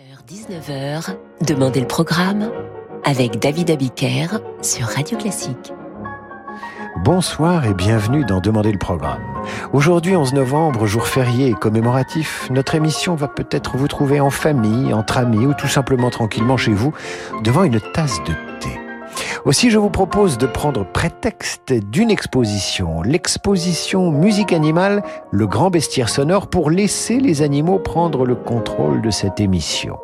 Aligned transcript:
18h-19h, 0.00 1.16
Demandez 1.46 1.80
le 1.80 1.86
programme 1.86 2.50
avec 3.04 3.38
David 3.38 3.70
Abiker 3.70 4.28
sur 4.62 4.86
Radio 4.86 5.18
Classique. 5.18 5.74
Bonsoir 7.04 7.66
et 7.66 7.74
bienvenue 7.74 8.24
dans 8.24 8.40
Demandez 8.40 8.72
le 8.72 8.78
programme. 8.78 9.20
Aujourd'hui, 9.74 10.16
11 10.16 10.32
novembre, 10.32 10.86
jour 10.86 11.06
férié 11.06 11.48
et 11.48 11.54
commémoratif, 11.54 12.48
notre 12.50 12.74
émission 12.74 13.14
va 13.14 13.28
peut-être 13.28 13.76
vous 13.76 13.88
trouver 13.88 14.20
en 14.20 14.30
famille, 14.30 14.94
entre 14.94 15.18
amis 15.18 15.44
ou 15.44 15.52
tout 15.52 15.68
simplement 15.68 16.08
tranquillement 16.08 16.56
chez 16.56 16.72
vous 16.72 16.94
devant 17.42 17.64
une 17.64 17.80
tasse 17.92 18.20
de 18.24 18.32
thé. 18.60 18.79
Aussi, 19.46 19.70
je 19.70 19.78
vous 19.78 19.88
propose 19.88 20.36
de 20.36 20.46
prendre 20.46 20.84
prétexte 20.84 21.72
d'une 21.72 22.10
exposition, 22.10 23.00
l'exposition 23.00 24.10
Musique 24.10 24.52
animale, 24.52 25.02
le 25.30 25.46
grand 25.46 25.70
bestiaire 25.70 26.10
sonore, 26.10 26.48
pour 26.48 26.70
laisser 26.70 27.18
les 27.18 27.40
animaux 27.40 27.78
prendre 27.78 28.26
le 28.26 28.34
contrôle 28.34 29.00
de 29.00 29.10
cette 29.10 29.40
émission. 29.40 29.96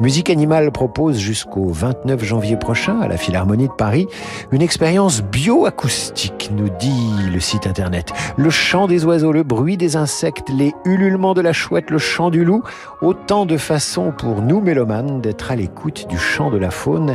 Musique 0.00 0.30
animale 0.30 0.72
propose 0.72 1.18
jusqu'au 1.18 1.68
29 1.68 2.24
janvier 2.24 2.56
prochain 2.56 3.00
à 3.00 3.06
la 3.06 3.16
Philharmonie 3.16 3.68
de 3.68 3.72
Paris 3.72 4.08
une 4.50 4.62
expérience 4.62 5.22
bioacoustique, 5.22 6.50
nous 6.52 6.68
dit 6.80 7.30
le 7.32 7.38
site 7.38 7.68
internet. 7.68 8.12
Le 8.36 8.50
chant 8.50 8.88
des 8.88 9.04
oiseaux, 9.04 9.32
le 9.32 9.44
bruit 9.44 9.76
des 9.76 9.94
insectes, 9.94 10.48
les 10.48 10.72
ululements 10.84 11.34
de 11.34 11.40
la 11.40 11.52
chouette, 11.52 11.90
le 11.90 11.98
chant 11.98 12.30
du 12.30 12.44
loup, 12.44 12.62
autant 13.00 13.46
de 13.46 13.56
façons 13.56 14.12
pour 14.16 14.42
nous 14.42 14.60
mélomanes 14.60 15.20
d'être 15.20 15.52
à 15.52 15.56
l'écoute 15.56 16.08
du 16.08 16.18
chant 16.18 16.50
de 16.50 16.58
la 16.58 16.70
faune 16.70 17.14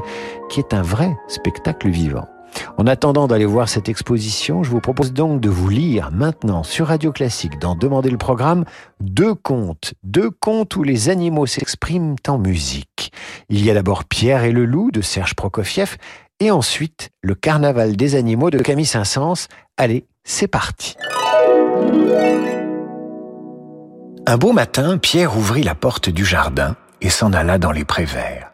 qui 0.49 0.59
est 0.59 0.73
un 0.73 0.81
vrai 0.81 1.15
spectacle 1.27 1.89
vivant. 1.89 2.27
En 2.77 2.87
attendant 2.87 3.27
d'aller 3.27 3.45
voir 3.45 3.69
cette 3.69 3.89
exposition, 3.89 4.63
je 4.63 4.69
vous 4.69 4.79
propose 4.79 5.13
donc 5.13 5.41
de 5.41 5.49
vous 5.49 5.69
lire 5.69 6.09
maintenant 6.11 6.63
sur 6.63 6.87
Radio 6.87 7.11
Classique, 7.11 7.59
dans 7.59 7.75
Demander 7.75 8.09
le 8.09 8.17
programme, 8.17 8.65
deux 8.99 9.35
contes, 9.35 9.93
deux 10.03 10.29
contes 10.31 10.75
où 10.75 10.83
les 10.83 11.09
animaux 11.09 11.45
s'expriment 11.45 12.15
en 12.27 12.37
musique. 12.37 13.11
Il 13.49 13.63
y 13.63 13.69
a 13.69 13.73
d'abord 13.73 14.05
Pierre 14.05 14.43
et 14.43 14.51
le 14.51 14.65
loup 14.65 14.91
de 14.91 15.01
Serge 15.01 15.35
Prokofiev, 15.35 15.97
et 16.39 16.51
ensuite 16.51 17.09
le 17.21 17.35
Carnaval 17.35 17.95
des 17.95 18.15
animaux 18.15 18.49
de 18.49 18.59
Camille 18.59 18.85
Saint-Saëns. 18.85 19.47
Allez, 19.77 20.05
c'est 20.23 20.47
parti. 20.47 20.95
Un 24.25 24.37
beau 24.37 24.51
matin, 24.51 24.97
Pierre 24.97 25.37
ouvrit 25.37 25.63
la 25.63 25.73
porte 25.73 26.09
du 26.09 26.25
jardin 26.25 26.75
et 27.01 27.09
s'en 27.09 27.33
alla 27.33 27.57
dans 27.57 27.71
les 27.71 27.85
prés 27.85 28.05
verts. 28.05 28.51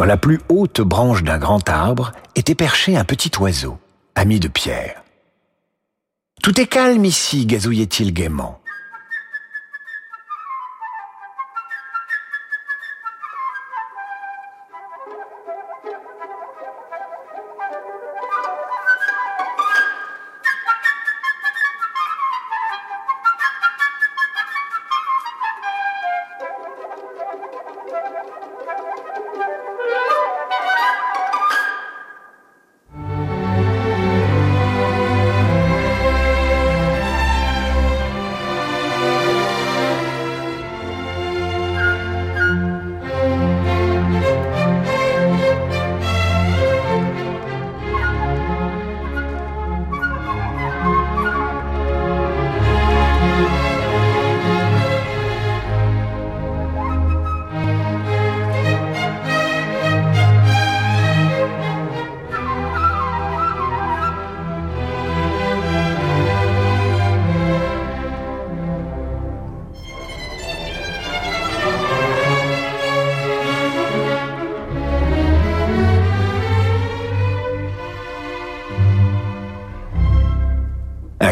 Sur 0.00 0.06
la 0.06 0.16
plus 0.16 0.40
haute 0.48 0.80
branche 0.80 1.22
d'un 1.22 1.36
grand 1.36 1.68
arbre 1.68 2.12
était 2.34 2.54
perché 2.54 2.96
un 2.96 3.04
petit 3.04 3.30
oiseau, 3.38 3.78
ami 4.14 4.40
de 4.40 4.48
Pierre. 4.48 5.02
Tout 6.42 6.58
est 6.58 6.68
calme 6.68 7.04
ici, 7.04 7.44
gazouillait-il 7.44 8.14
gaiement. 8.14 8.59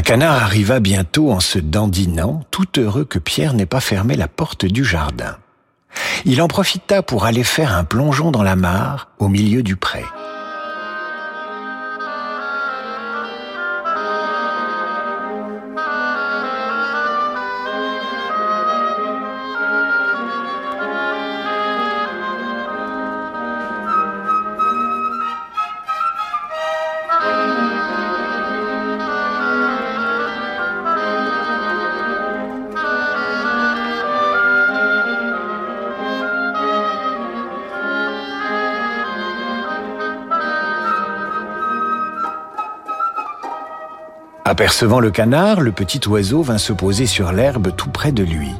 Canard 0.09 0.43
arriva 0.43 0.81
bientôt 0.81 1.31
en 1.33 1.39
se 1.39 1.59
dandinant, 1.59 2.43
tout 2.51 2.81
heureux 2.81 3.05
que 3.05 3.19
Pierre 3.19 3.53
n'ait 3.53 3.67
pas 3.67 3.83
fermé 3.83 4.15
la 4.15 4.27
porte 4.27 4.65
du 4.65 4.83
jardin. 4.83 5.37
Il 6.25 6.41
en 6.41 6.49
profita 6.49 7.03
pour 7.03 7.27
aller 7.27 7.45
faire 7.45 7.77
un 7.77 7.85
plongeon 7.85 8.31
dans 8.31 8.43
la 8.43 8.57
mare 8.57 9.11
au 9.19 9.29
milieu 9.29 9.63
du 9.63 9.77
pré. 9.77 10.03
Apercevant 44.59 44.99
le 44.99 45.13
canard, 45.13 45.61
le 45.61 45.71
petit 45.71 46.01
oiseau 46.09 46.43
vint 46.43 46.59
se 46.59 46.73
poser 46.73 47.07
sur 47.07 47.31
l'herbe 47.31 47.77
tout 47.77 47.91
près 47.91 48.11
de 48.11 48.25
lui. 48.25 48.51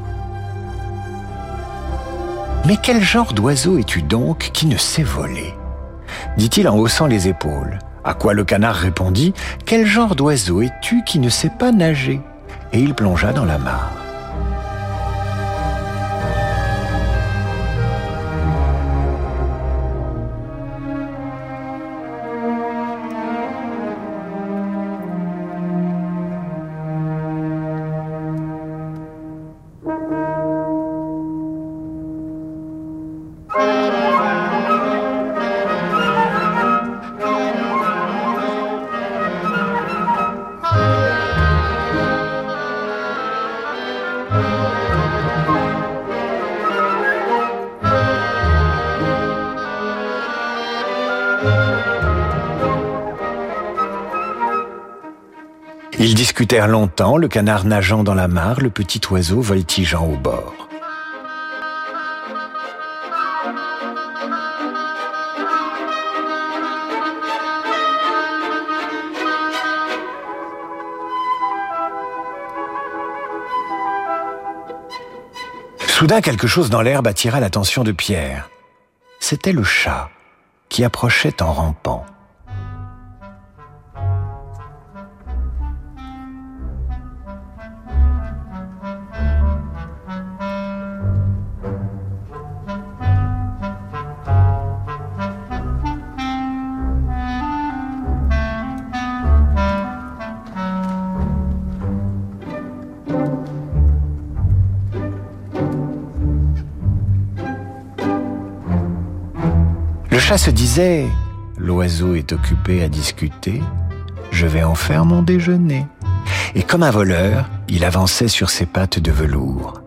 Mais 2.65 2.77
quel 2.81 3.03
genre 3.03 3.33
d'oiseau 3.33 3.77
es-tu 3.77 4.01
donc 4.01 4.51
qui 4.53 4.67
ne 4.67 4.77
sait 4.77 5.03
voler? 5.03 5.53
dit-il 6.37 6.69
en 6.69 6.77
haussant 6.77 7.05
les 7.05 7.27
épaules. 7.27 7.79
À 8.05 8.13
quoi 8.13 8.33
le 8.33 8.45
canard 8.45 8.75
répondit 8.75 9.33
Quel 9.65 9.85
genre 9.85 10.15
d'oiseau 10.15 10.61
es-tu 10.61 11.03
qui 11.03 11.19
ne 11.19 11.27
sait 11.27 11.51
pas 11.59 11.73
nager? 11.73 12.21
Et 12.71 12.79
il 12.79 12.93
plongea 12.93 13.33
dans 13.33 13.43
la 13.43 13.57
mare. 13.57 13.98
Ils 56.01 56.15
discutèrent 56.15 56.69
longtemps, 56.69 57.17
le 57.17 57.27
canard 57.27 57.65
nageant 57.65 58.05
dans 58.05 58.13
la 58.13 58.29
mare, 58.29 58.61
le 58.61 58.69
petit 58.69 59.01
oiseau 59.11 59.41
voltigeant 59.41 60.05
au 60.05 60.15
bord. 60.15 60.55
Soudain, 75.85 76.21
quelque 76.21 76.47
chose 76.47 76.69
dans 76.69 76.81
l'herbe 76.81 77.07
attira 77.07 77.41
l'attention 77.41 77.83
de 77.83 77.91
Pierre. 77.91 78.49
C'était 79.19 79.51
le 79.51 79.65
chat 79.65 80.09
qui 80.69 80.85
approchait 80.85 81.41
en 81.41 81.51
rampant. 81.51 82.05
Chat 110.29 110.37
se 110.37 110.51
disait⁇ 110.51 111.05
L'oiseau 111.57 112.13
est 112.13 112.33
occupé 112.33 112.83
à 112.83 112.87
discuter, 112.87 113.63
je 114.29 114.45
vais 114.45 114.61
en 114.61 114.75
faire 114.75 115.03
mon 115.03 115.23
déjeuner⁇ 115.23 115.87
Et 116.53 116.61
comme 116.61 116.83
un 116.83 116.91
voleur, 116.91 117.49
il 117.67 117.83
avançait 117.83 118.27
sur 118.27 118.51
ses 118.51 118.67
pattes 118.67 118.99
de 118.99 119.09
velours. 119.09 119.81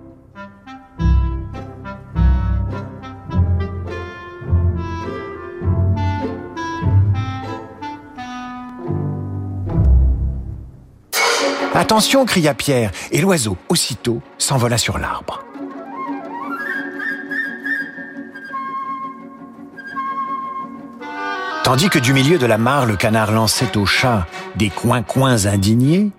Attention 11.73 12.25
cria 12.25 12.55
Pierre, 12.55 12.91
et 13.12 13.21
l'oiseau, 13.21 13.56
aussitôt, 13.69 14.21
s'envola 14.39 14.77
sur 14.77 14.99
l'arbre. 14.99 15.44
Tandis 21.64 21.91
que 21.91 21.99
du 21.99 22.12
milieu 22.12 22.38
de 22.38 22.47
la 22.47 22.59
mare, 22.59 22.87
le 22.87 22.97
canard 22.97 23.31
lançait 23.31 23.76
au 23.76 23.87
chat 23.87 24.26
des 24.56 24.69
coins-coins 24.69 25.47
indignés, 25.47 26.11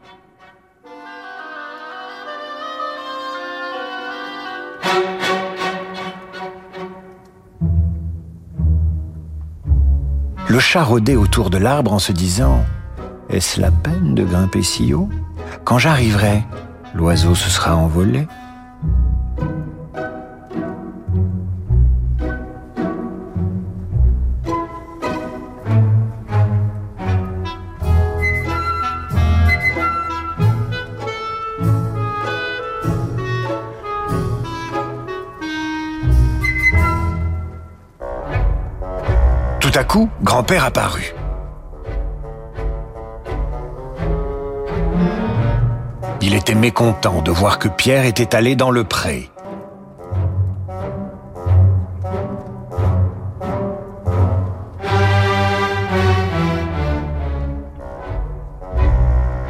Le 10.53 10.59
chat 10.59 10.83
rôdait 10.83 11.15
autour 11.15 11.49
de 11.49 11.57
l'arbre 11.57 11.93
en 11.93 11.97
se 11.97 12.11
disant⁇ 12.11 12.63
Est-ce 13.35 13.59
la 13.59 13.71
peine 13.71 14.13
de 14.13 14.23
grimper 14.23 14.61
si 14.61 14.93
haut? 14.93 15.09
Quand 15.63 15.79
j'arriverai, 15.79 16.43
l'oiseau 16.93 17.33
se 17.33 17.49
sera 17.49 17.75
envolé. 17.75 18.27
Grand-père 40.21 40.65
apparut. 40.65 41.13
Il 46.21 46.33
était 46.33 46.55
mécontent 46.55 47.21
de 47.21 47.31
voir 47.31 47.59
que 47.59 47.67
Pierre 47.67 48.05
était 48.05 48.35
allé 48.35 48.55
dans 48.55 48.71
le 48.71 48.83
pré. 48.83 49.29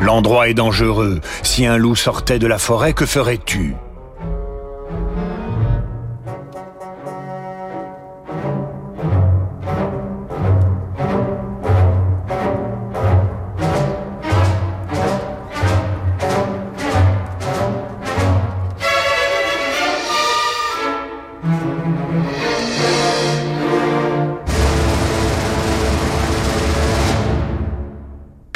L'endroit 0.01 0.49
est 0.49 0.53
dangereux. 0.53 1.21
Si 1.43 1.65
un 1.65 1.77
loup 1.77 1.95
sortait 1.95 2.39
de 2.39 2.47
la 2.47 2.57
forêt, 2.57 2.93
que 2.93 3.05
ferais-tu? 3.05 3.75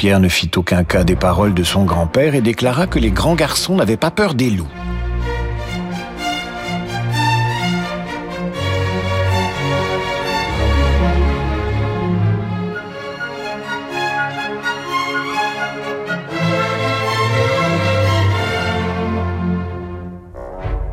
Pierre 0.08 0.22
ne 0.22 0.30
fit 0.30 0.50
aucun 0.56 0.86
cas 0.86 1.04
des 1.04 1.18
paroles 1.18 1.54
de 1.54 1.64
son 1.64 1.84
grand-père 1.84 2.34
et 2.34 2.40
déclara 2.40 2.88
que 2.88 2.98
les 2.98 3.12
grands 3.12 3.36
garçons 3.36 3.76
n'avaient 3.76 3.98
pas 3.98 4.10
peur 4.10 4.36
des 4.36 4.50
loups. 4.50 4.66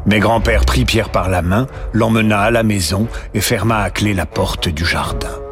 Mais 0.07 0.19
grand-père 0.19 0.65
prit 0.65 0.85
Pierre 0.85 1.11
par 1.11 1.29
la 1.29 1.41
main, 1.41 1.69
l'emmena 1.93 2.41
à 2.41 2.51
la 2.51 2.65
maison 2.65 3.07
et 3.33 3.41
ferma 3.41 3.79
à 3.79 3.91
clé 3.91 4.13
la 4.13 4.27
porte 4.27 4.69
du 4.69 4.85
jardin. 4.85 5.44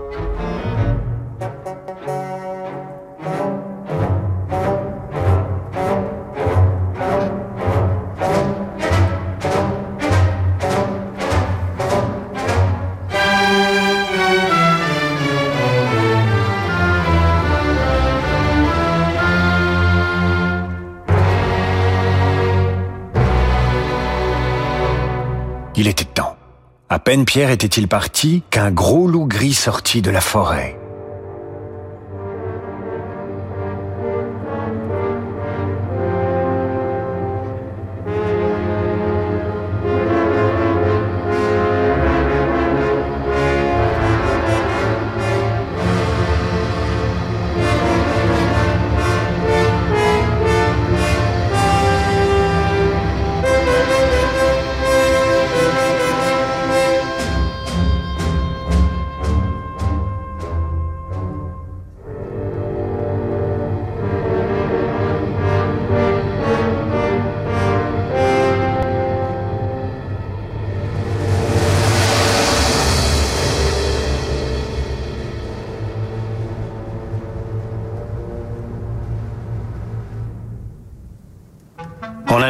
Peine 27.13 27.27
Pierre 27.27 27.51
était-il 27.51 27.89
parti 27.89 28.43
qu'un 28.49 28.71
gros 28.71 29.07
loup 29.07 29.27
gris 29.27 29.53
sortit 29.53 30.01
de 30.01 30.11
la 30.11 30.23
forêt. 30.23 30.82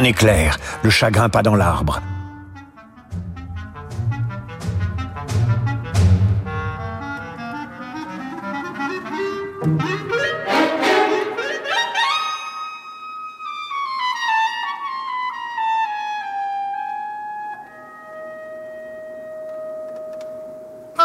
un 0.03 0.05
éclair, 0.05 0.57
le 0.83 0.89
chagrin 0.89 1.29
pas 1.29 1.41
dans 1.41 1.55
l'arbre. 1.55 2.01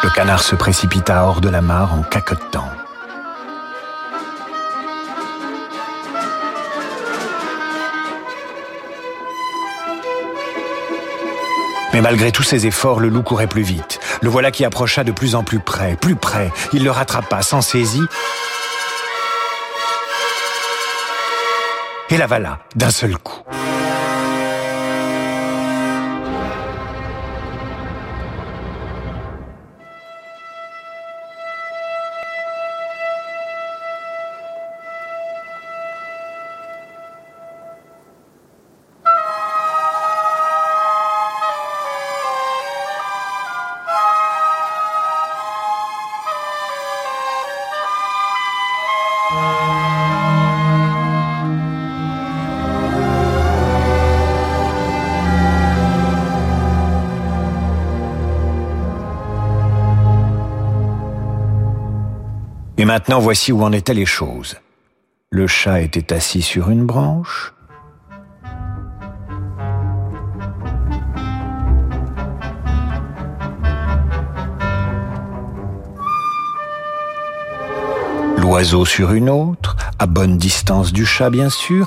Le 0.02 0.10
canard 0.14 0.42
se 0.42 0.56
précipita 0.56 1.24
hors 1.24 1.40
de 1.40 1.48
la 1.48 1.60
mare 1.60 1.94
en 1.94 2.02
caquetant. 2.02 2.66
Mais 11.98 12.02
malgré 12.02 12.30
tous 12.30 12.44
ses 12.44 12.64
efforts, 12.64 13.00
le 13.00 13.08
loup 13.08 13.24
courait 13.24 13.48
plus 13.48 13.62
vite. 13.62 13.98
Le 14.22 14.28
voilà 14.28 14.52
qui 14.52 14.64
approcha 14.64 15.02
de 15.02 15.10
plus 15.10 15.34
en 15.34 15.42
plus 15.42 15.58
près, 15.58 15.96
plus 15.96 16.14
près. 16.14 16.52
Il 16.72 16.84
le 16.84 16.92
rattrapa, 16.92 17.42
s'en 17.42 17.60
saisit 17.60 18.04
et 22.10 22.16
l'avala 22.16 22.60
d'un 22.76 22.90
seul 22.90 23.18
coup. 23.18 23.42
Maintenant, 62.98 63.20
voici 63.20 63.52
où 63.52 63.62
en 63.62 63.70
étaient 63.70 63.94
les 63.94 64.06
choses. 64.06 64.56
Le 65.30 65.46
chat 65.46 65.82
était 65.82 66.12
assis 66.12 66.42
sur 66.42 66.68
une 66.68 66.84
branche. 66.84 67.54
L'oiseau 78.36 78.84
sur 78.84 79.12
une 79.12 79.30
autre, 79.30 79.76
à 80.00 80.06
bonne 80.06 80.36
distance 80.36 80.92
du 80.92 81.06
chat 81.06 81.30
bien 81.30 81.50
sûr, 81.50 81.86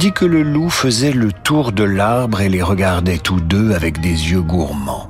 tandis 0.00 0.12
que 0.14 0.24
le 0.24 0.42
loup 0.42 0.70
faisait 0.70 1.12
le 1.12 1.30
tour 1.30 1.72
de 1.72 1.84
l'arbre 1.84 2.40
et 2.40 2.48
les 2.48 2.62
regardait 2.62 3.18
tous 3.18 3.38
deux 3.38 3.72
avec 3.72 4.00
des 4.00 4.30
yeux 4.30 4.40
gourmands. 4.40 5.09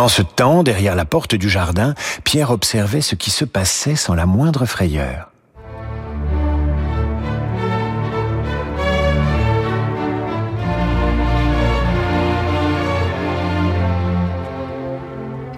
Pendant 0.00 0.08
ce 0.08 0.22
temps, 0.22 0.62
derrière 0.62 0.94
la 0.94 1.04
porte 1.04 1.34
du 1.34 1.50
jardin, 1.50 1.94
Pierre 2.24 2.52
observait 2.52 3.02
ce 3.02 3.14
qui 3.16 3.30
se 3.30 3.44
passait 3.44 3.96
sans 3.96 4.14
la 4.14 4.24
moindre 4.24 4.64
frayeur. 4.64 5.30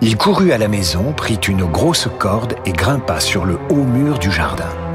Il 0.01 0.17
courut 0.17 0.51
à 0.51 0.59
la 0.59 0.67
maison, 0.67 1.13
prit 1.13 1.37
une 1.37 1.65
grosse 1.65 2.09
corde 2.19 2.57
et 2.67 2.73
grimpa 2.73 3.21
sur 3.21 3.45
le 3.45 3.61
haut 3.71 3.85
mur 3.85 4.19
du 4.19 4.33
jardin. 4.33 4.92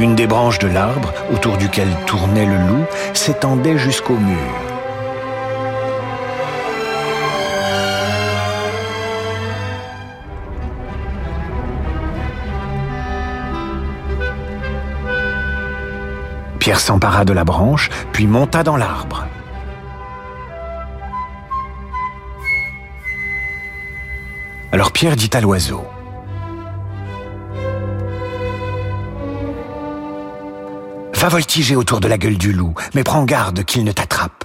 Une 0.00 0.14
des 0.14 0.28
branches 0.28 0.60
de 0.60 0.68
l'arbre, 0.68 1.12
autour 1.32 1.56
duquel 1.56 1.88
tournait 2.06 2.46
le 2.46 2.56
loup, 2.68 2.84
s'étendait 3.14 3.76
jusqu'au 3.76 4.14
mur. 4.14 4.36
Pierre 16.60 16.78
s'empara 16.78 17.24
de 17.24 17.32
la 17.32 17.42
branche, 17.42 17.90
puis 18.12 18.28
monta 18.28 18.62
dans 18.62 18.76
l'arbre. 18.76 19.26
Alors 24.70 24.92
Pierre 24.92 25.16
dit 25.16 25.30
à 25.32 25.40
l'oiseau, 25.40 25.84
Va 31.18 31.28
voltiger 31.28 31.74
autour 31.74 31.98
de 31.98 32.06
la 32.06 32.16
gueule 32.16 32.38
du 32.38 32.52
loup, 32.52 32.74
mais 32.94 33.02
prends 33.02 33.24
garde 33.24 33.64
qu'il 33.64 33.82
ne 33.82 33.90
t'attrape. 33.90 34.44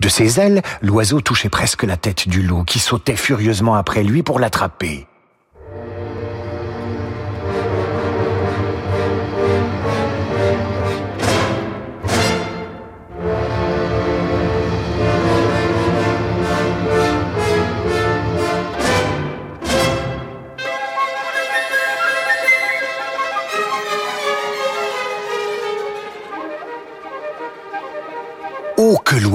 De 0.00 0.08
ses 0.08 0.40
ailes, 0.40 0.62
l'oiseau 0.82 1.20
touchait 1.20 1.48
presque 1.48 1.84
la 1.84 1.96
tête 1.96 2.28
du 2.28 2.42
loup, 2.42 2.64
qui 2.64 2.80
sautait 2.80 3.14
furieusement 3.14 3.76
après 3.76 4.02
lui 4.02 4.24
pour 4.24 4.40
l'attraper. 4.40 5.06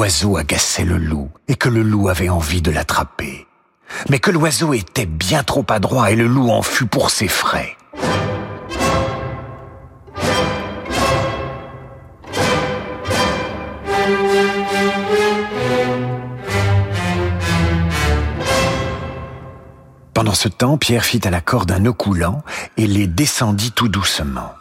L'oiseau 0.06 0.38
agaçait 0.38 0.86
le 0.86 1.00
loup, 1.00 1.32
et 1.48 1.56
que 1.56 1.68
le 1.68 1.82
loup 1.82 2.10
avait 2.10 2.30
envie 2.30 2.62
de 2.62 2.70
l'attraper. 2.70 3.48
Mais 4.08 4.20
que 4.20 4.30
l'oiseau 4.30 4.76
était 4.76 5.08
bien 5.08 5.42
trop 5.42 5.66
adroit 5.68 6.12
et 6.12 6.16
le 6.16 6.28
loup 6.28 6.52
en 6.52 6.62
fut 6.62 6.86
pour 6.86 7.10
ses 7.10 7.28
frais. 7.28 7.76
Pendant 20.14 20.36
ce 20.36 20.50
temps, 20.50 20.78
Pierre 20.78 21.04
fit 21.04 21.28
à 21.28 21.32
la 21.32 21.42
corde 21.42 21.72
un 21.72 21.80
nœud 21.80 21.94
coulant 21.94 22.44
et 22.78 22.86
les 22.86 23.08
descendit 23.08 23.72
tout 23.72 23.88
doucement. 23.88 24.52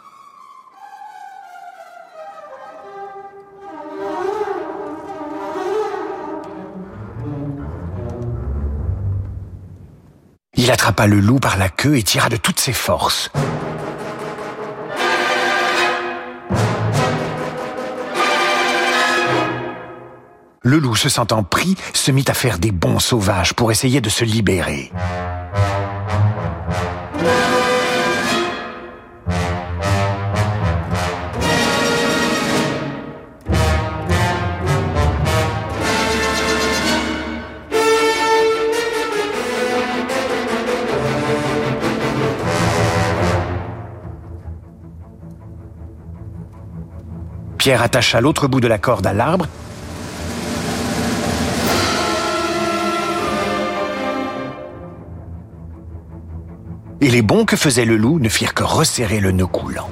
Il 10.65 10.71
attrapa 10.71 11.05
le 11.05 11.19
loup 11.19 11.37
par 11.37 11.57
la 11.57 11.69
queue 11.69 11.95
et 11.95 12.01
tira 12.01 12.27
de 12.27 12.37
toutes 12.37 12.59
ses 12.59 12.73
forces. 12.73 13.29
Le 20.63 20.79
loup, 20.79 20.95
se 20.95 21.07
sentant 21.07 21.43
pris, 21.43 21.75
se 21.93 22.09
mit 22.09 22.25
à 22.27 22.33
faire 22.33 22.57
des 22.57 22.71
bonds 22.71 22.97
sauvages 22.97 23.53
pour 23.53 23.69
essayer 23.69 24.01
de 24.01 24.09
se 24.09 24.25
libérer. 24.25 24.91
Pierre 47.65 47.81
attacha 47.81 48.21
l'autre 48.21 48.47
bout 48.47 48.59
de 48.59 48.67
la 48.67 48.77
corde 48.77 49.07
à 49.07 49.13
l'arbre 49.13 49.47
et 57.01 57.09
les 57.09 57.23
bonds 57.23 57.45
que 57.45 57.55
faisait 57.55 57.85
le 57.85 57.97
loup 57.97 58.19
ne 58.19 58.29
firent 58.29 58.53
que 58.53 58.61
resserrer 58.61 59.19
le 59.19 59.31
nœud 59.31 59.47
coulant. 59.47 59.89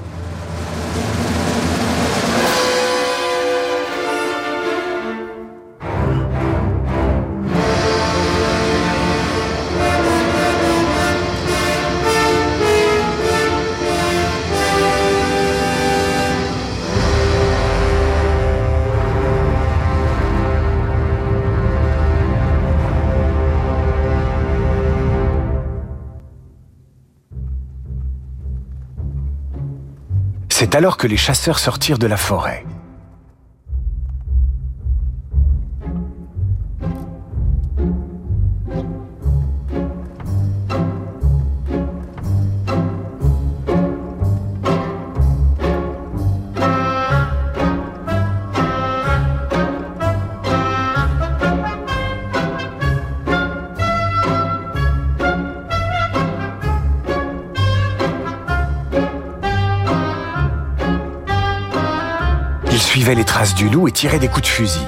Alors 30.84 30.98
que 30.98 31.08
les 31.08 31.16
chasseurs 31.16 31.60
sortirent 31.60 31.98
de 31.98 32.08
la 32.08 32.18
forêt. 32.18 32.66
Les 63.16 63.26
traces 63.26 63.54
du 63.54 63.70
loup 63.70 63.88
et 63.88 63.92
tiraient 63.92 64.18
des 64.18 64.28
coups 64.28 64.42
de 64.42 64.48
fusil. 64.48 64.88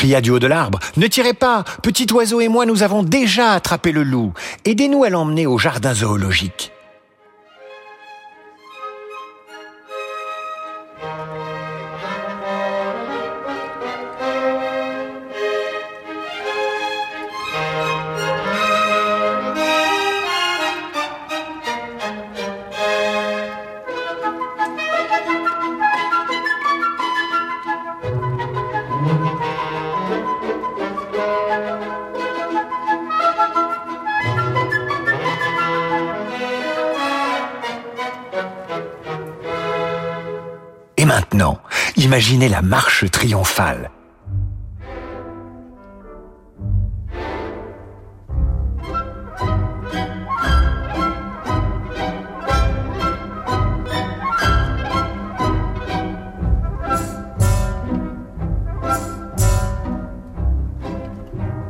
Cria 0.00 0.22
du 0.22 0.30
haut 0.30 0.38
de 0.38 0.46
l'arbre. 0.46 0.78
Ne 0.96 1.08
tirez 1.08 1.34
pas, 1.34 1.62
petit 1.82 2.10
oiseau 2.10 2.40
et 2.40 2.48
moi 2.48 2.64
nous 2.64 2.82
avons 2.82 3.02
déjà 3.02 3.52
attrapé 3.52 3.92
le 3.92 4.02
loup. 4.02 4.32
Aidez-nous 4.64 5.04
à 5.04 5.10
l'emmener 5.10 5.46
au 5.46 5.58
jardin 5.58 5.92
zoologique. 5.92 6.72
Maintenant, 41.10 41.58
imaginez 41.96 42.48
la 42.48 42.62
marche 42.62 43.10
triomphale. 43.10 43.90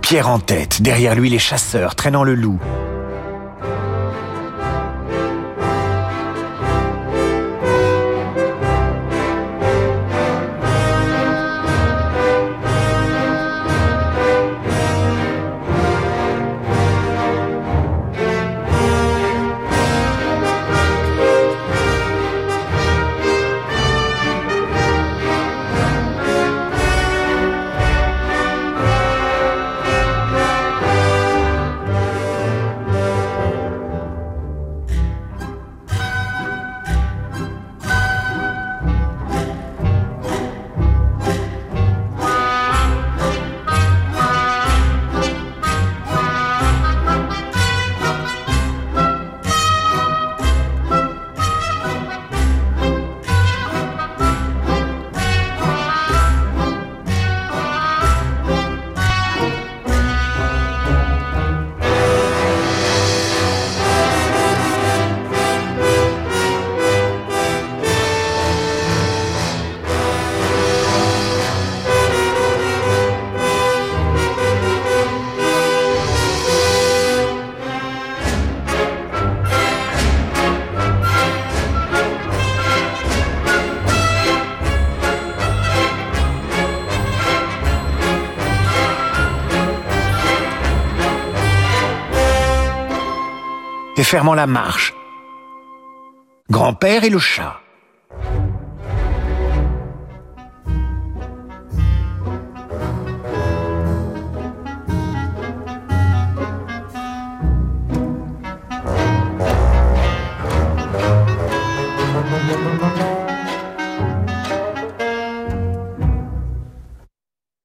Pierre 0.02 0.28
en 0.28 0.38
tête, 0.38 0.82
derrière 0.82 1.14
lui 1.14 1.30
les 1.30 1.38
chasseurs 1.38 1.94
traînant 1.94 2.24
le 2.24 2.34
loup. 2.34 2.60
Fermant 94.10 94.34
la 94.34 94.48
marche. 94.48 94.92
Grand-père 96.50 97.04
et 97.04 97.10
le 97.10 97.20
chat. 97.20 97.60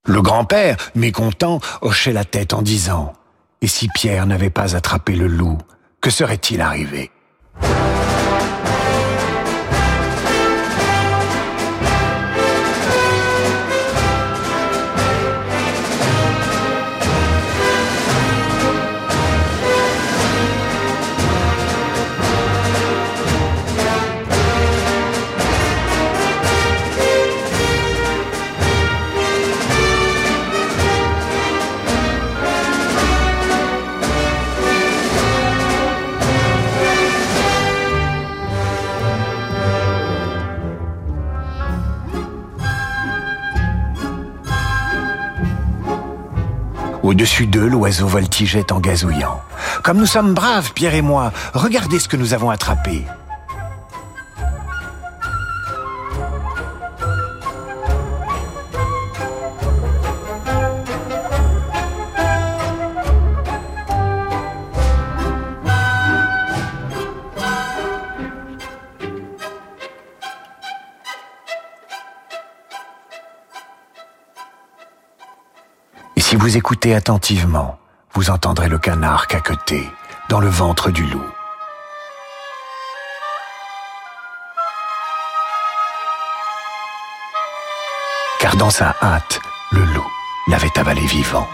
Le 0.05 0.21
grand-père, 0.21 0.77
mécontent, 0.93 1.59
hochait 1.81 2.13
la 2.13 2.23
tête 2.23 2.53
en 2.53 2.61
disant⁇ 2.61 3.13
Et 3.63 3.67
si 3.67 3.87
Pierre 3.87 4.27
n'avait 4.27 4.51
pas 4.51 4.75
attrapé 4.75 5.15
le 5.15 5.25
loup, 5.25 5.57
que 6.05 6.11
serait-il 6.11 6.61
arrivé?⁇ 6.61 7.05
Au-dessus 47.05 47.45
d'eux, 47.45 47.67
l'oiseau 47.67 48.07
voltigeait 48.07 48.71
en 48.71 48.79
gazouillant. 48.79 49.39
Comme 49.83 49.99
nous 49.99 50.07
sommes 50.07 50.33
braves, 50.33 50.73
Pierre 50.73 50.95
et 50.95 51.03
moi, 51.03 51.31
regardez 51.53 51.99
ce 51.99 52.07
que 52.07 52.17
nous 52.17 52.33
avons 52.33 52.49
attrapé. 52.49 53.03
Vous 76.45 76.57
écoutez 76.57 76.93
attentivement, 76.93 77.79
vous 78.13 78.29
entendrez 78.29 78.69
le 78.69 78.77
canard 78.77 79.25
caqueter 79.25 79.89
dans 80.29 80.39
le 80.39 80.47
ventre 80.47 80.91
du 80.91 81.03
loup. 81.03 81.25
Car 88.39 88.55
dans 88.57 88.69
sa 88.69 88.95
hâte, 89.01 89.39
le 89.71 89.83
loup 89.85 90.07
l'avait 90.47 90.77
avalé 90.77 91.01
vivant. 91.07 91.49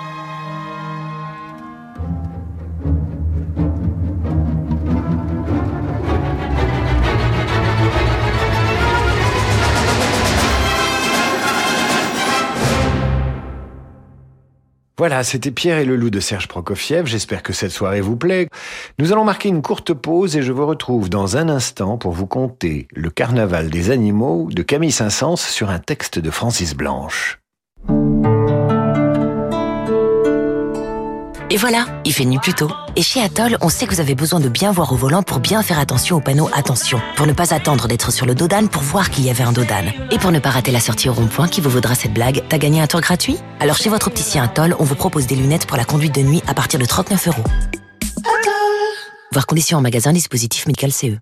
Voilà, 15.01 15.23
c'était 15.23 15.49
Pierre 15.49 15.79
et 15.79 15.85
le 15.85 15.95
loup 15.95 16.11
de 16.11 16.19
Serge 16.19 16.47
Prokofiev. 16.47 17.07
J'espère 17.07 17.41
que 17.41 17.53
cette 17.53 17.71
soirée 17.71 18.01
vous 18.01 18.15
plaît. 18.15 18.47
Nous 18.99 19.11
allons 19.11 19.23
marquer 19.23 19.49
une 19.49 19.63
courte 19.63 19.95
pause 19.95 20.37
et 20.37 20.43
je 20.43 20.51
vous 20.51 20.67
retrouve 20.67 21.09
dans 21.09 21.37
un 21.37 21.49
instant 21.49 21.97
pour 21.97 22.11
vous 22.11 22.27
conter 22.27 22.87
le 22.91 23.09
carnaval 23.09 23.71
des 23.71 23.89
animaux 23.89 24.47
de 24.51 24.61
Camille 24.61 24.91
Saint-Saëns 24.91 25.37
sur 25.37 25.71
un 25.71 25.79
texte 25.79 26.19
de 26.19 26.29
Francis 26.29 26.75
Blanche. 26.75 27.39
Et 31.53 31.57
voilà, 31.57 31.85
il 32.05 32.13
fait 32.13 32.23
nuit 32.23 32.39
plus 32.41 32.53
tôt. 32.53 32.69
Et 32.95 33.01
chez 33.01 33.21
Atoll, 33.21 33.57
on 33.59 33.67
sait 33.67 33.85
que 33.85 33.93
vous 33.93 33.99
avez 33.99 34.15
besoin 34.15 34.39
de 34.39 34.47
bien 34.47 34.71
voir 34.71 34.93
au 34.93 34.95
volant 34.95 35.21
pour 35.21 35.39
bien 35.39 35.61
faire 35.61 35.79
attention 35.79 36.15
au 36.15 36.21
panneau 36.21 36.49
Attention, 36.53 37.01
pour 37.17 37.27
ne 37.27 37.33
pas 37.33 37.53
attendre 37.53 37.89
d'être 37.89 38.09
sur 38.09 38.25
le 38.25 38.33
dodan 38.33 38.69
pour 38.69 38.81
voir 38.81 39.09
qu'il 39.09 39.25
y 39.25 39.29
avait 39.29 39.43
un 39.43 39.51
dodan. 39.51 39.83
Et 40.11 40.17
pour 40.17 40.31
ne 40.31 40.39
pas 40.39 40.49
rater 40.49 40.71
la 40.71 40.79
sortie 40.79 41.09
au 41.09 41.13
rond-point 41.13 41.49
qui 41.49 41.59
vous 41.59 41.69
vaudra 41.69 41.93
cette 41.93 42.13
blague, 42.13 42.41
t'as 42.47 42.57
gagné 42.57 42.79
un 42.79 42.87
tour 42.87 43.01
gratuit? 43.01 43.35
Alors 43.59 43.75
chez 43.75 43.89
votre 43.89 44.07
opticien 44.07 44.43
Atoll, 44.43 44.77
on 44.79 44.85
vous 44.85 44.95
propose 44.95 45.27
des 45.27 45.35
lunettes 45.35 45.67
pour 45.67 45.75
la 45.75 45.83
conduite 45.83 46.15
de 46.15 46.21
nuit 46.21 46.41
à 46.47 46.53
partir 46.53 46.79
de 46.79 46.85
39 46.85 47.27
euros. 47.27 47.43
Voir 49.33 49.45
conditions 49.45 49.77
en 49.77 49.81
magasin, 49.81 50.13
dispositif 50.13 50.67
médical 50.67 50.93
CE. 50.93 51.17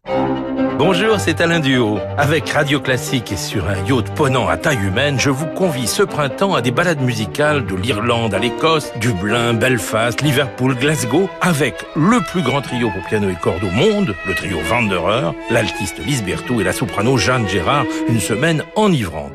Bonjour, 0.80 1.20
c'est 1.20 1.42
Alain 1.42 1.60
Duo. 1.60 2.00
Avec 2.18 2.52
Radio 2.52 2.80
Classique 2.80 3.34
et 3.34 3.36
sur 3.36 3.68
un 3.68 3.86
yacht 3.86 4.16
ponant 4.16 4.48
à 4.48 4.56
taille 4.56 4.82
humaine, 4.82 5.20
je 5.20 5.30
vous 5.30 5.46
convie 5.46 5.88
ce 5.88 6.04
printemps 6.04 6.56
à 6.56 6.62
des 6.62 6.72
balades 6.72 7.02
musicales 7.02 7.66
de 7.66 7.76
l'Irlande 7.76 8.34
à 8.34 8.40
l'Écosse, 8.40 8.94
Dublin, 9.02 9.54
Belfast, 9.54 10.22
Liverpool, 10.22 10.78
Glasgow, 10.78 11.30
avec 11.42 11.86
le 11.98 12.22
plus 12.32 12.42
grand 12.42 12.62
trio 12.62 12.90
pour 12.92 13.04
piano 13.10 13.30
et 13.30 13.36
cordes 13.36 13.66
au 13.66 13.72
monde, 13.72 14.16
le 14.26 14.34
trio 14.34 14.58
Vanderer, 14.70 15.34
l'altiste 15.50 16.00
Lise 16.00 16.24
Berthoud 16.24 16.62
et 16.62 16.64
la 16.64 16.72
soprano 16.72 17.18
Jeanne 17.18 17.50
Gérard, 17.50 17.84
une 18.08 18.22
semaine 18.22 18.64
enivrante. 18.78 19.34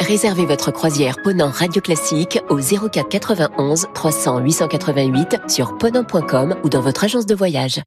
Réservez 0.00 0.46
votre 0.46 0.70
croisière 0.70 1.16
Ponant 1.22 1.50
Radio 1.50 1.82
Classique 1.82 2.40
au 2.48 2.56
04 2.56 3.10
91 3.10 3.88
300 3.92 4.38
888 4.38 5.36
sur 5.48 5.76
ponant.com 5.76 6.56
ou 6.64 6.70
dans 6.70 6.80
votre 6.80 7.04
agence 7.04 7.26
de 7.26 7.34
voyage. 7.34 7.82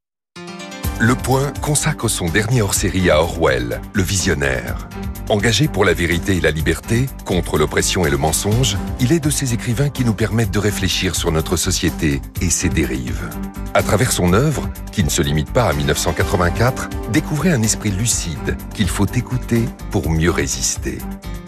Le 0.98 1.14
Point 1.14 1.52
consacre 1.60 2.08
son 2.08 2.24
dernier 2.24 2.62
hors-série 2.62 3.10
à 3.10 3.20
Orwell, 3.20 3.82
le 3.92 4.02
visionnaire. 4.02 4.88
Engagé 5.28 5.68
pour 5.68 5.84
la 5.84 5.92
vérité 5.92 6.36
et 6.36 6.40
la 6.40 6.50
liberté, 6.50 7.06
contre 7.26 7.58
l'oppression 7.58 8.06
et 8.06 8.10
le 8.10 8.16
mensonge, 8.16 8.78
il 8.98 9.12
est 9.12 9.20
de 9.20 9.28
ces 9.28 9.52
écrivains 9.52 9.90
qui 9.90 10.06
nous 10.06 10.14
permettent 10.14 10.52
de 10.52 10.58
réfléchir 10.58 11.14
sur 11.14 11.32
notre 11.32 11.58
société 11.58 12.22
et 12.40 12.48
ses 12.48 12.70
dérives. 12.70 13.28
À 13.74 13.82
travers 13.82 14.10
son 14.10 14.32
œuvre, 14.32 14.70
qui 14.90 15.04
ne 15.04 15.10
se 15.10 15.20
limite 15.20 15.52
pas 15.52 15.68
à 15.68 15.74
1984, 15.74 16.88
découvrez 17.12 17.50
un 17.52 17.62
esprit 17.62 17.90
lucide 17.90 18.56
qu'il 18.72 18.88
faut 18.88 19.06
écouter 19.06 19.66
pour 19.90 20.08
mieux 20.08 20.30
résister. 20.30 20.96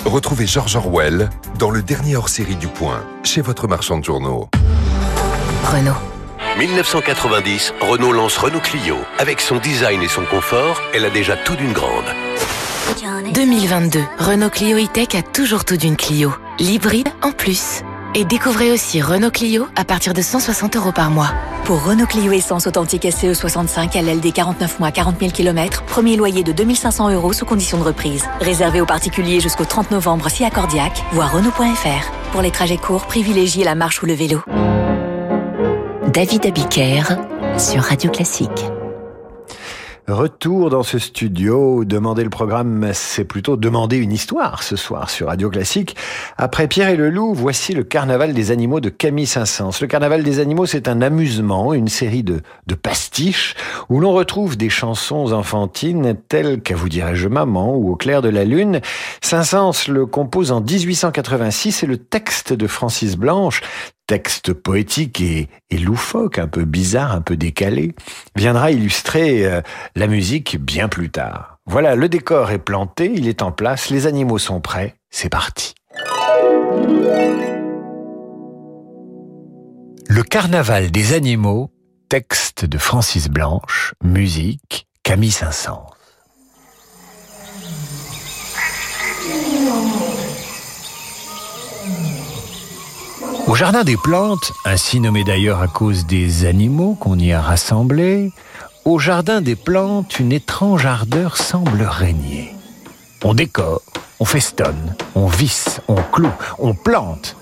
Retrouvez 0.05 0.47
George 0.47 0.77
Orwell 0.77 1.31
dans 1.59 1.71
le 1.71 1.81
dernier 1.81 2.17
hors-série 2.17 2.57
du 2.57 2.67
Point, 2.67 3.03
chez 3.25 3.41
votre 3.41 3.67
marchand 3.67 3.97
de 3.97 4.05
journaux. 4.05 4.51
Renault. 5.65 6.18
1990, 6.59 7.75
Renault 7.81 8.11
lance 8.11 8.37
Renault 8.37 8.59
Clio. 8.59 8.97
Avec 9.19 9.41
son 9.41 9.59
design 9.59 10.03
et 10.03 10.09
son 10.09 10.25
confort, 10.25 10.83
elle 10.93 11.05
a 11.05 11.11
déjà 11.11 11.37
tout 11.37 11.55
d'une 11.55 11.73
grande. 11.73 12.05
2022, 13.33 14.01
Renault 14.19 14.51
Clio 14.51 14.77
E-Tech 14.77 15.15
a 15.15 15.23
toujours 15.23 15.65
tout 15.65 15.77
d'une 15.77 15.95
Clio. 15.95 16.33
L'hybride 16.59 17.11
en 17.23 17.31
plus. 17.31 17.83
Et 18.17 18.25
découvrez 18.25 18.73
aussi 18.73 19.01
Renault 19.01 19.31
Clio 19.31 19.69
à 19.77 19.85
partir 19.85 20.15
de 20.15 20.21
160 20.21 20.75
euros 20.75 20.91
par 20.91 21.11
mois. 21.11 21.31
Pour 21.65 21.85
Renault 21.85 22.07
Clio 22.07 22.33
Essence 22.33 22.67
authentique 22.67 23.07
SCE 23.09 23.35
65 23.35 23.95
LLD 23.95 24.33
49 24.33 24.81
mois 24.81 24.91
40 24.91 25.21
000 25.21 25.31
km, 25.31 25.85
premier 25.85 26.17
loyer 26.17 26.43
de 26.43 26.51
2500 26.51 27.11
euros 27.11 27.33
sous 27.33 27.45
condition 27.45 27.79
de 27.79 27.85
reprise. 27.85 28.25
Réservé 28.41 28.81
aux 28.81 28.87
particuliers 28.87 29.39
jusqu'au 29.39 29.65
30 29.65 29.93
novembre 29.93 30.29
si 30.29 30.45
accordiaque, 30.45 31.05
voire 31.13 31.33
Renault.fr. 31.33 32.11
Pour 32.33 32.43
les 32.43 32.51
trajets 32.51 32.79
courts, 32.79 33.07
privilégiez 33.07 33.63
la 33.63 33.77
marche 33.77 34.03
ou 34.03 34.07
le 34.07 34.15
vélo. 34.15 34.43
David 36.19 36.47
Abiker 36.47 37.05
sur 37.59 37.81
Radio 37.81 38.11
Classique. 38.11 38.65
Retour 40.09 40.69
dans 40.69 40.83
ce 40.83 40.99
studio, 40.99 41.85
demander 41.85 42.25
le 42.25 42.29
programme, 42.29 42.91
c'est 42.93 43.23
plutôt 43.23 43.57
demander 43.57 43.99
une 43.99 44.11
histoire 44.11 44.65
ce 44.65 44.75
soir 44.75 45.11
sur 45.11 45.29
Radio 45.29 45.49
Classique. 45.49 45.95
Après 46.37 46.67
Pierre 46.67 46.89
et 46.89 46.97
le 46.97 47.11
Loup, 47.11 47.35
voici 47.35 47.73
le 47.73 47.85
Carnaval 47.85 48.35
des 48.35 48.51
animaux 48.51 48.81
de 48.81 48.89
Camille 48.89 49.27
Saint-Saëns. 49.27 49.81
Le 49.81 49.87
Carnaval 49.87 50.25
des 50.25 50.41
animaux, 50.41 50.67
c'est 50.67 50.89
un 50.89 51.03
amusement, 51.03 51.73
une 51.73 51.87
série 51.87 52.25
de, 52.25 52.43
pastiches 52.83 53.55
où 53.89 54.01
l'on 54.01 54.13
retrouve 54.13 54.57
des 54.57 54.71
chansons 54.71 55.33
enfantines 55.33 56.17
telles 56.27 56.63
qu'à 56.63 56.75
vous 56.75 56.89
dirais-je 56.89 57.29
maman 57.29 57.77
ou 57.77 57.93
au 57.93 57.95
clair 57.95 58.23
de 58.23 58.29
la 58.29 58.45
lune. 58.45 58.81
Saint-Saëns 59.21 59.87
le 59.87 60.05
compose 60.05 60.51
en 60.51 60.63
1886 60.63 61.85
et 61.85 61.87
le 61.87 61.97
texte 61.97 62.53
de 62.53 62.67
Francis 62.67 63.17
Blanche 63.17 63.63
texte 64.09 64.55
poétique 64.55 65.21
et, 65.21 65.49
loufoque, 65.71 66.39
un 66.39 66.49
peu 66.49 66.65
bizarre, 66.65 67.13
un 67.13 67.21
peu 67.21 67.37
décalé, 67.37 67.95
viendra 68.35 68.73
illustrer 68.73 69.47
euh, 69.47 69.61
la 69.95 70.09
musique 70.09 70.59
bien 70.59 70.89
plus 70.89 71.11
tard. 71.11 71.59
Voilà, 71.67 71.95
le 71.95 72.09
décor 72.09 72.51
est 72.51 72.59
planté, 72.59 73.13
il 73.15 73.29
est 73.29 73.43
en 73.43 73.53
place, 73.53 73.91
les 73.91 74.07
animaux 74.07 74.39
sont 74.39 74.61
prêts, 74.61 74.97
c'est 75.11 75.29
parti. 75.29 75.75
Le 80.09 80.23
carnaval 80.23 80.91
des 80.91 81.13
animaux 81.13 81.71
Texte 82.09 82.65
de 82.65 82.79
Francis 82.79 83.29
Blanche, 83.29 83.93
musique 84.03 84.89
Camille 85.03 85.31
Saint-Saëns. 85.31 85.98
Au 93.49 93.55
Jardin 93.55 93.83
des 93.83 93.97
Plantes, 93.97 94.53
ainsi 94.67 95.01
nommé 95.01 95.25
d'ailleurs 95.25 95.63
à 95.63 95.69
cause 95.69 96.05
des 96.05 96.45
animaux 96.45 96.95
qu'on 97.01 97.19
y 97.19 97.33
a 97.33 97.41
rassemblés, 97.41 98.31
au 98.85 98.99
Jardin 98.99 99.41
des 99.41 99.57
Plantes, 99.57 100.19
une 100.19 100.33
étrange 100.33 100.85
ardeur 100.85 101.39
semble 101.39 101.83
régner. 101.83 102.55
On 103.25 103.33
décore, 103.33 103.81
on 104.21 104.27
festonne, 104.27 104.95
on 105.15 105.29
visse, 105.29 105.81
on 105.89 105.95
cloue, 105.95 106.31
on 106.59 106.75
plante. 106.75 107.37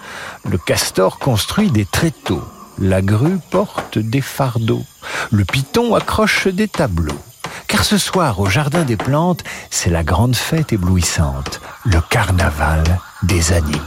Le 0.48 0.58
castor 0.58 1.18
construit 1.18 1.72
des 1.72 1.84
tréteaux, 1.84 2.44
la 2.78 3.02
grue 3.02 3.40
porte 3.50 3.98
des 3.98 4.20
fardeaux, 4.20 4.84
le 5.32 5.44
python 5.44 5.96
accroche 5.96 6.46
des 6.46 6.68
tableaux. 6.68 7.18
Car 7.66 7.84
ce 7.84 7.98
soir, 7.98 8.38
au 8.38 8.46
Jardin 8.46 8.84
des 8.84 8.96
Plantes, 8.96 9.42
c'est 9.70 9.90
la 9.90 10.04
grande 10.04 10.36
fête 10.36 10.72
éblouissante, 10.72 11.60
le 11.84 12.00
carnaval 12.00 12.84
des 13.24 13.52
animaux. 13.52 13.80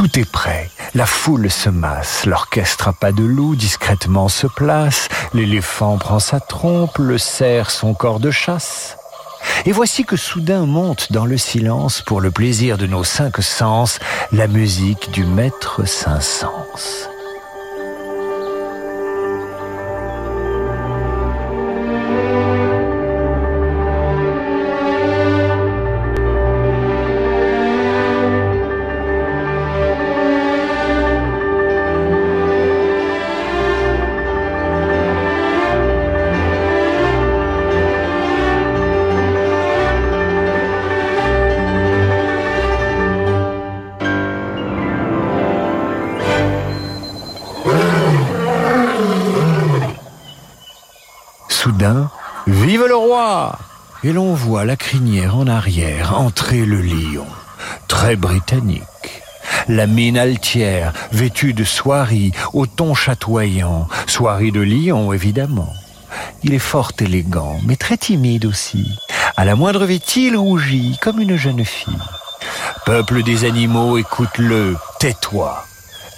Tout 0.00 0.18
est 0.18 0.24
prêt, 0.24 0.70
la 0.94 1.04
foule 1.04 1.50
se 1.50 1.68
masse, 1.68 2.24
l'orchestre 2.24 2.88
à 2.88 2.94
pas 2.94 3.12
de 3.12 3.22
loup. 3.22 3.54
Discrètement 3.54 4.30
se 4.30 4.46
place, 4.46 5.08
l'éléphant 5.34 5.98
prend 5.98 6.18
sa 6.18 6.40
trompe, 6.40 6.96
le 6.96 7.18
cerf 7.18 7.70
son 7.70 7.92
corps 7.92 8.18
de 8.18 8.30
chasse. 8.30 8.96
Et 9.66 9.72
voici 9.72 10.06
que 10.06 10.16
soudain 10.16 10.64
monte 10.64 11.12
dans 11.12 11.26
le 11.26 11.36
silence, 11.36 12.00
pour 12.00 12.22
le 12.22 12.30
plaisir 12.30 12.78
de 12.78 12.86
nos 12.86 13.04
cinq 13.04 13.42
sens, 13.42 13.98
la 14.32 14.46
musique 14.46 15.10
du 15.10 15.26
maître 15.26 15.84
Saint-Saëns. 15.84 17.09
Et 54.02 54.12
l'on 54.12 54.34
voit 54.34 54.64
la 54.64 54.76
crinière 54.76 55.36
en 55.36 55.46
arrière 55.46 56.18
entrer 56.18 56.64
le 56.64 56.80
lion, 56.80 57.26
très 57.88 58.16
britannique. 58.16 58.82
La 59.68 59.86
mine 59.86 60.18
altière, 60.18 60.92
vêtue 61.12 61.52
de 61.52 61.64
soierie, 61.64 62.32
au 62.52 62.66
ton 62.66 62.94
chatoyant, 62.94 63.88
soierie 64.06 64.52
de 64.52 64.60
lion 64.60 65.12
évidemment. 65.12 65.72
Il 66.42 66.54
est 66.54 66.58
fort 66.58 66.92
élégant, 66.98 67.58
mais 67.66 67.76
très 67.76 67.96
timide 67.96 68.46
aussi. 68.46 68.98
À 69.36 69.44
la 69.44 69.54
moindre 69.54 69.84
vêtille, 69.84 70.28
il 70.28 70.36
rougit, 70.36 70.98
comme 71.00 71.20
une 71.20 71.36
jeune 71.36 71.64
fille. 71.64 71.96
Peuple 72.86 73.22
des 73.22 73.44
animaux, 73.44 73.98
écoute-le, 73.98 74.76
tais-toi. 74.98 75.64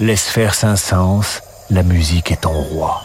Laisse 0.00 0.28
faire 0.28 0.54
Saint-Saëns, 0.54 1.40
la 1.70 1.82
musique 1.82 2.32
est 2.32 2.42
ton 2.42 2.52
roi. 2.52 3.02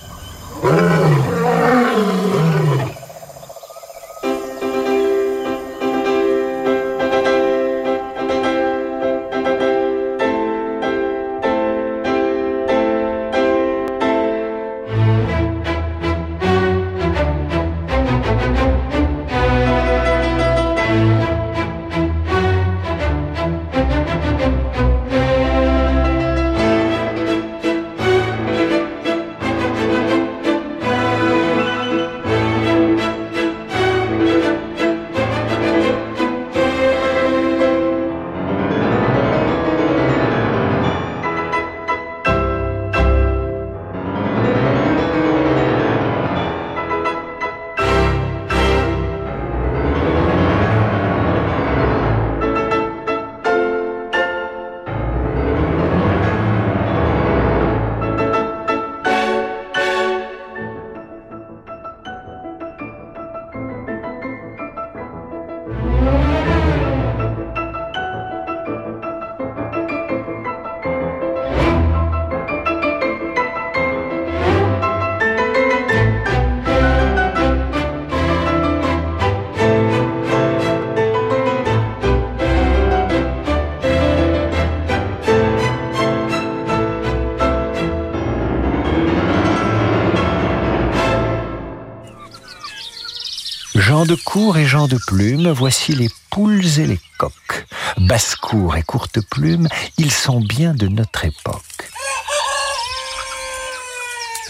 De 94.05 94.13
cour 94.13 94.57
et 94.59 94.67
Jean 94.67 94.87
de 94.87 94.99
plume, 95.07 95.49
voici 95.49 95.93
les 95.93 96.09
poules 96.29 96.79
et 96.79 96.85
les 96.85 96.99
coqs. 97.17 97.65
Basse-cour 97.97 98.75
et 98.75 98.83
courte 98.83 99.19
plume, 99.31 99.67
ils 99.97 100.11
sont 100.11 100.39
bien 100.39 100.75
de 100.75 100.87
notre 100.87 101.25
époque. 101.25 101.89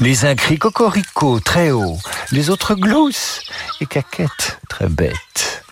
Les 0.01 0.25
uns 0.25 0.35
crient 0.35 0.59
cocorico 0.59 1.39
très 1.39 1.71
haut, 1.71 1.97
les 2.33 2.49
autres 2.49 2.75
gloussent 2.75 3.41
et 3.79 3.85
caquettent 3.85 4.59
très 4.67 4.89
bête. 4.89 5.63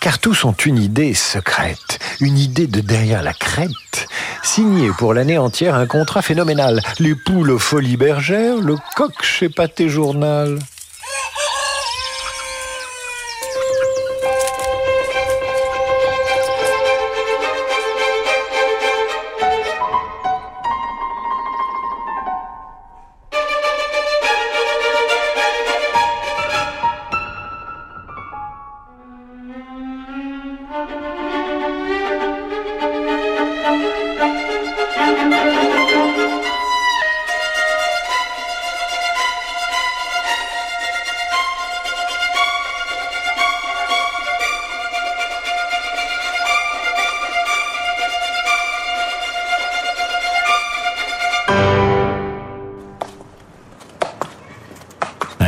Car 0.00 0.18
tous 0.18 0.44
ont 0.44 0.52
une 0.52 0.78
idée 0.78 1.14
secrète, 1.14 2.00
une 2.20 2.36
idée 2.36 2.66
de 2.66 2.80
derrière 2.80 3.22
la 3.22 3.34
crête. 3.34 4.08
Signé 4.42 4.90
pour 4.98 5.14
l'année 5.14 5.38
entière 5.38 5.76
un 5.76 5.86
contrat 5.86 6.22
phénoménal. 6.22 6.82
Les 6.98 7.14
poules 7.14 7.52
aux 7.52 7.60
folies 7.60 7.96
bergères, 7.96 8.56
le 8.56 8.76
coq 8.96 9.22
chez 9.22 9.48
Pâté 9.48 9.88
Journal. 9.88 10.58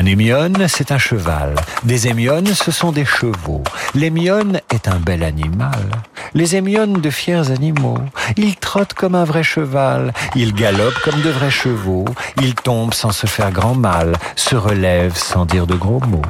Hémionne, 0.06 0.66
c'est 0.68 0.92
un 0.92 0.98
cheval. 0.98 1.54
Des 1.84 2.08
hémionnes, 2.08 2.54
ce 2.54 2.70
sont 2.70 2.92
des 2.92 3.04
chevaux. 3.04 3.62
L'hémionne 3.94 4.60
est 4.70 4.88
un 4.88 4.96
bel 4.96 5.22
animal. 5.22 5.90
Les 6.34 6.56
hémionnes 6.56 7.00
de 7.00 7.10
fiers 7.10 7.50
animaux. 7.50 7.98
Ils 8.36 8.56
trottent 8.56 8.94
comme 8.94 9.14
un 9.14 9.24
vrai 9.24 9.42
cheval. 9.42 10.12
Ils 10.34 10.52
galopent 10.52 11.00
comme 11.04 11.20
de 11.20 11.30
vrais 11.30 11.50
chevaux. 11.50 12.06
Ils 12.40 12.54
tombent 12.54 12.94
sans 12.94 13.12
se 13.12 13.26
faire 13.26 13.52
grand 13.52 13.74
mal. 13.74 14.14
Se 14.36 14.56
relèvent 14.56 15.16
sans 15.16 15.46
dire 15.46 15.66
de 15.66 15.74
gros 15.74 16.00
mots. 16.00 16.22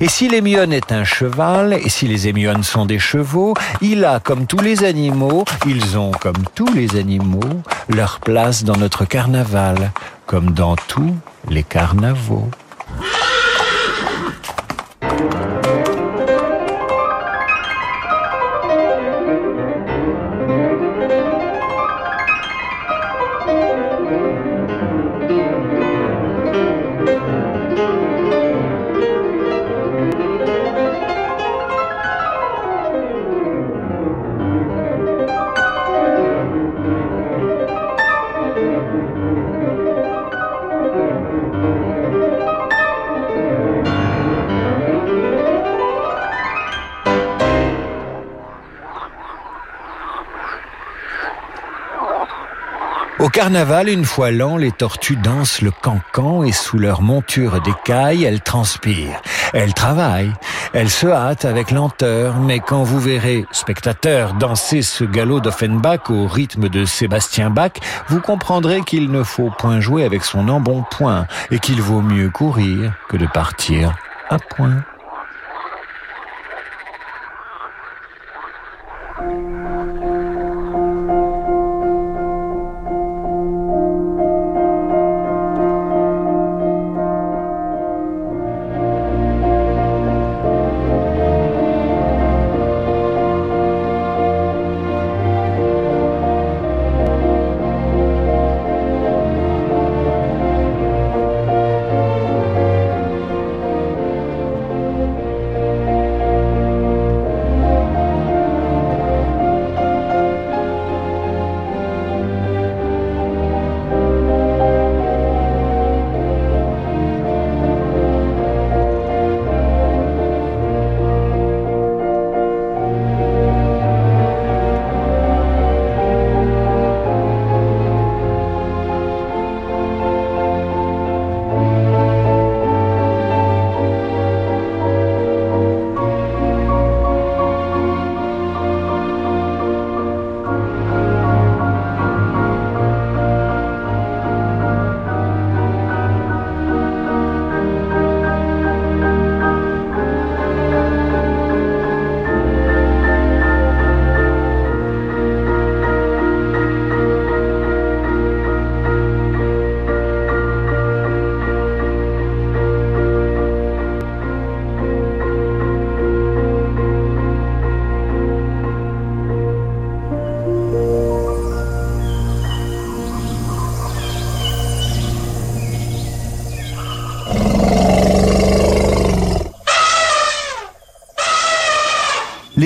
Et 0.00 0.08
si 0.08 0.28
l'hémionne 0.28 0.72
est 0.72 0.92
un 0.92 1.02
cheval, 1.02 1.72
et 1.72 1.88
si 1.88 2.06
les 2.06 2.28
hémionnes 2.28 2.62
sont 2.62 2.86
des 2.86 3.00
chevaux, 3.00 3.54
il 3.80 4.04
a, 4.04 4.20
comme 4.20 4.46
tous 4.46 4.60
les 4.60 4.84
animaux, 4.84 5.44
ils 5.66 5.98
ont, 5.98 6.12
comme 6.12 6.44
tous 6.54 6.72
les 6.72 6.94
animaux, 6.94 7.62
leur 7.88 8.20
place 8.20 8.62
dans 8.62 8.76
notre 8.76 9.04
carnaval, 9.06 9.90
comme 10.26 10.52
dans 10.52 10.76
tous 10.76 11.14
les 11.50 11.62
carnavaux. 11.62 12.48
Carnaval, 53.38 53.88
une 53.88 54.04
fois 54.04 54.32
l'an, 54.32 54.56
les 54.56 54.72
tortues 54.72 55.14
dansent 55.14 55.62
le 55.62 55.70
cancan 55.70 56.42
et 56.42 56.50
sous 56.50 56.76
leur 56.76 57.02
monture 57.02 57.62
d'écailles, 57.62 58.24
elles 58.24 58.40
transpirent. 58.40 59.22
Elles 59.52 59.74
travaillent. 59.74 60.32
Elles 60.72 60.90
se 60.90 61.06
hâtent 61.06 61.44
avec 61.44 61.70
lenteur, 61.70 62.34
mais 62.40 62.58
quand 62.58 62.82
vous 62.82 62.98
verrez, 62.98 63.46
spectateurs, 63.52 64.34
danser 64.34 64.82
ce 64.82 65.04
galop 65.04 65.38
d'Offenbach 65.38 66.10
au 66.10 66.26
rythme 66.26 66.68
de 66.68 66.84
Sébastien 66.84 67.48
Bach, 67.48 67.74
vous 68.08 68.20
comprendrez 68.20 68.80
qu'il 68.80 69.08
ne 69.12 69.22
faut 69.22 69.50
point 69.56 69.78
jouer 69.78 70.02
avec 70.02 70.24
son 70.24 70.48
embonpoint 70.48 71.28
et 71.52 71.60
qu'il 71.60 71.80
vaut 71.80 72.02
mieux 72.02 72.30
courir 72.30 72.92
que 73.08 73.16
de 73.16 73.26
partir 73.26 73.94
à 74.30 74.38
point. 74.40 74.82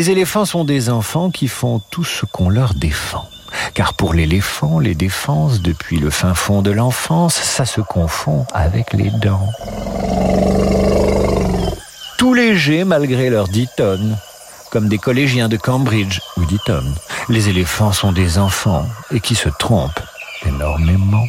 Les 0.02 0.10
éléphants 0.10 0.44
sont 0.44 0.64
des 0.64 0.90
enfants 0.90 1.30
qui 1.30 1.46
font 1.46 1.80
tout 1.92 2.02
ce 2.02 2.26
qu'on 2.26 2.48
leur 2.48 2.74
défend. 2.74 3.28
Car 3.72 3.94
pour 3.94 4.14
l'éléphant, 4.14 4.80
les 4.80 4.96
défenses, 4.96 5.62
depuis 5.62 5.98
le 5.98 6.10
fin 6.10 6.34
fond 6.34 6.60
de 6.60 6.72
l'enfance, 6.72 7.36
ça 7.36 7.64
se 7.64 7.80
confond 7.80 8.44
avec 8.52 8.94
les 8.94 9.10
dents. 9.10 9.48
Tout 12.18 12.34
léger 12.34 12.82
malgré 12.82 13.30
leurs 13.30 13.46
dix 13.46 13.68
tonnes, 13.76 14.18
comme 14.72 14.88
des 14.88 14.98
collégiens 14.98 15.48
de 15.48 15.56
Cambridge 15.56 16.18
ou 16.36 16.46
d'Eton. 16.46 16.82
Les 17.28 17.48
éléphants 17.48 17.92
sont 17.92 18.10
des 18.10 18.38
enfants 18.38 18.88
et 19.12 19.20
qui 19.20 19.36
se 19.36 19.50
trompent 19.50 20.02
énormément. 20.44 21.28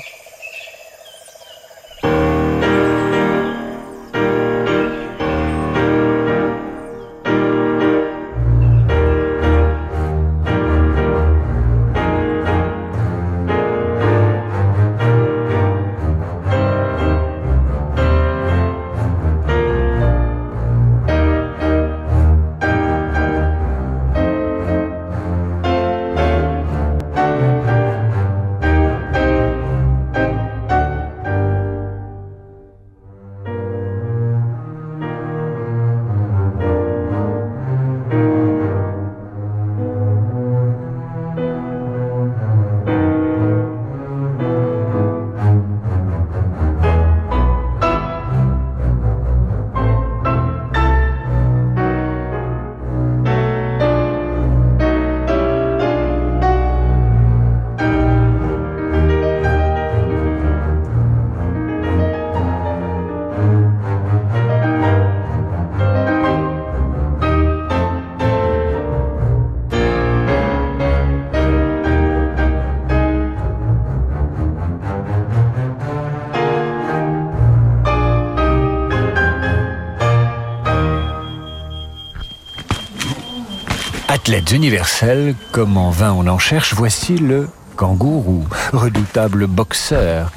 Athlètes 84.25 84.51
universels, 84.53 85.35
comme 85.51 85.75
en 85.75 85.89
vain 85.89 86.13
on 86.13 86.27
en 86.27 86.39
cherche, 86.39 86.73
voici 86.75 87.17
le 87.17 87.49
kangourou, 87.75 88.47
redoutable 88.71 89.47
boxeur, 89.47 90.31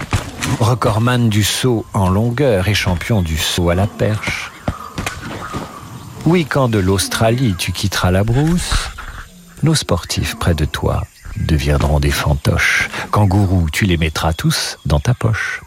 recordman 0.59 1.29
du 1.29 1.45
saut 1.45 1.87
en 1.95 2.09
longueur 2.09 2.67
et 2.67 2.75
champion 2.75 3.23
du 3.23 3.39
saut 3.39 3.71
à 3.71 3.77
la 3.77 3.87
perche. 3.87 4.51
Oui, 6.25 6.47
quand 6.47 6.69
de 6.69 6.81
l'Australie 6.81 7.55
tu 7.57 7.71
quitteras 7.71 8.11
la 8.11 8.25
brousse, 8.25 8.91
nos 9.63 9.77
sportifs 9.77 10.35
près 10.37 10.55
de 10.55 10.65
toi 10.65 11.05
deviendront 11.37 12.01
des 12.01 12.11
fantoches. 12.11 12.91
Kangourou, 13.13 13.71
tu 13.71 13.85
les 13.85 13.99
mettras 13.99 14.33
tous 14.33 14.81
dans 14.85 14.99
ta 14.99 15.15
poche. 15.15 15.63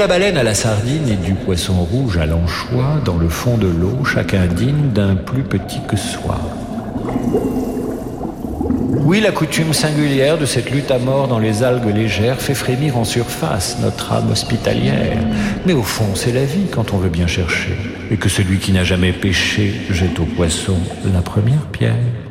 La 0.00 0.06
baleine 0.06 0.38
à 0.38 0.42
la 0.42 0.54
sardine 0.54 1.10
et 1.10 1.16
du 1.16 1.34
poisson 1.34 1.74
rouge 1.74 2.16
à 2.16 2.24
l'anchois, 2.24 3.02
dans 3.04 3.18
le 3.18 3.28
fond 3.28 3.58
de 3.58 3.66
l'eau, 3.66 4.02
chacun 4.02 4.46
digne 4.46 4.88
d'un 4.94 5.14
plus 5.14 5.42
petit 5.42 5.80
que 5.86 5.96
soi. 5.98 6.40
Oui, 9.04 9.20
la 9.20 9.30
coutume 9.30 9.74
singulière 9.74 10.38
de 10.38 10.46
cette 10.46 10.70
lutte 10.70 10.90
à 10.90 10.98
mort 10.98 11.28
dans 11.28 11.38
les 11.38 11.62
algues 11.62 11.94
légères 11.94 12.40
fait 12.40 12.54
frémir 12.54 12.96
en 12.96 13.04
surface 13.04 13.76
notre 13.82 14.10
âme 14.14 14.30
hospitalière. 14.30 15.18
Mais 15.66 15.74
au 15.74 15.82
fond, 15.82 16.14
c'est 16.14 16.32
la 16.32 16.46
vie 16.46 16.68
quand 16.72 16.94
on 16.94 16.96
veut 16.96 17.10
bien 17.10 17.26
chercher, 17.26 17.76
et 18.10 18.16
que 18.16 18.30
celui 18.30 18.56
qui 18.56 18.72
n'a 18.72 18.84
jamais 18.84 19.12
péché 19.12 19.82
jette 19.90 20.18
au 20.18 20.24
poisson 20.24 20.78
la 21.12 21.20
première 21.20 21.66
pierre. 21.72 22.29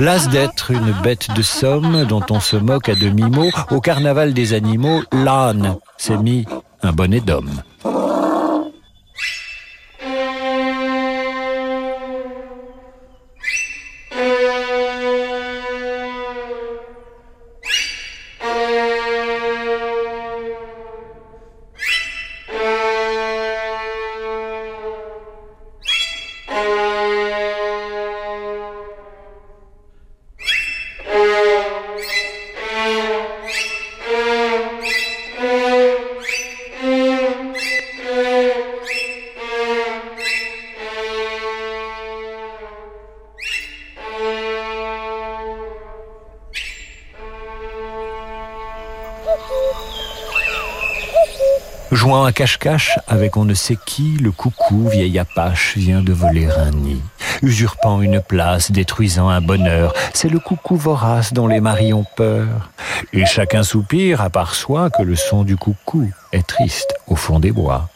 Las 0.00 0.30
d'être 0.30 0.70
une 0.70 0.92
bête 1.02 1.28
de 1.36 1.42
somme 1.42 2.06
dont 2.06 2.24
on 2.30 2.40
se 2.40 2.56
moque 2.56 2.88
à 2.88 2.94
demi-mot, 2.94 3.50
au 3.70 3.82
carnaval 3.82 4.32
des 4.32 4.54
animaux, 4.54 5.02
l'âne 5.12 5.76
s'est 5.98 6.16
mis 6.16 6.46
un 6.82 6.92
bonnet 6.92 7.20
d'homme. 7.20 7.62
À 52.30 52.32
cache-cache 52.32 52.96
avec 53.08 53.36
on 53.36 53.44
ne 53.44 53.54
sait 53.54 53.76
qui, 53.84 54.16
le 54.22 54.30
coucou, 54.30 54.88
vieil 54.88 55.18
apache, 55.18 55.76
vient 55.76 56.00
de 56.00 56.12
voler 56.12 56.46
un 56.46 56.70
nid. 56.70 57.02
usurpant 57.42 58.02
une 58.02 58.20
place, 58.20 58.70
détruisant 58.70 59.28
un 59.28 59.40
bonheur. 59.40 59.94
C'est 60.14 60.28
le 60.28 60.38
coucou 60.38 60.76
vorace 60.76 61.32
dont 61.32 61.48
les 61.48 61.60
maris 61.60 61.92
ont 61.92 62.06
peur. 62.16 62.70
Et 63.12 63.26
chacun 63.26 63.64
soupire, 63.64 64.20
à 64.20 64.30
part 64.30 64.54
soi, 64.54 64.90
que 64.90 65.02
le 65.02 65.16
son 65.16 65.42
du 65.42 65.56
coucou 65.56 66.08
est 66.32 66.46
triste 66.46 66.94
au 67.08 67.16
fond 67.16 67.40
des 67.40 67.50
bois. 67.50 67.88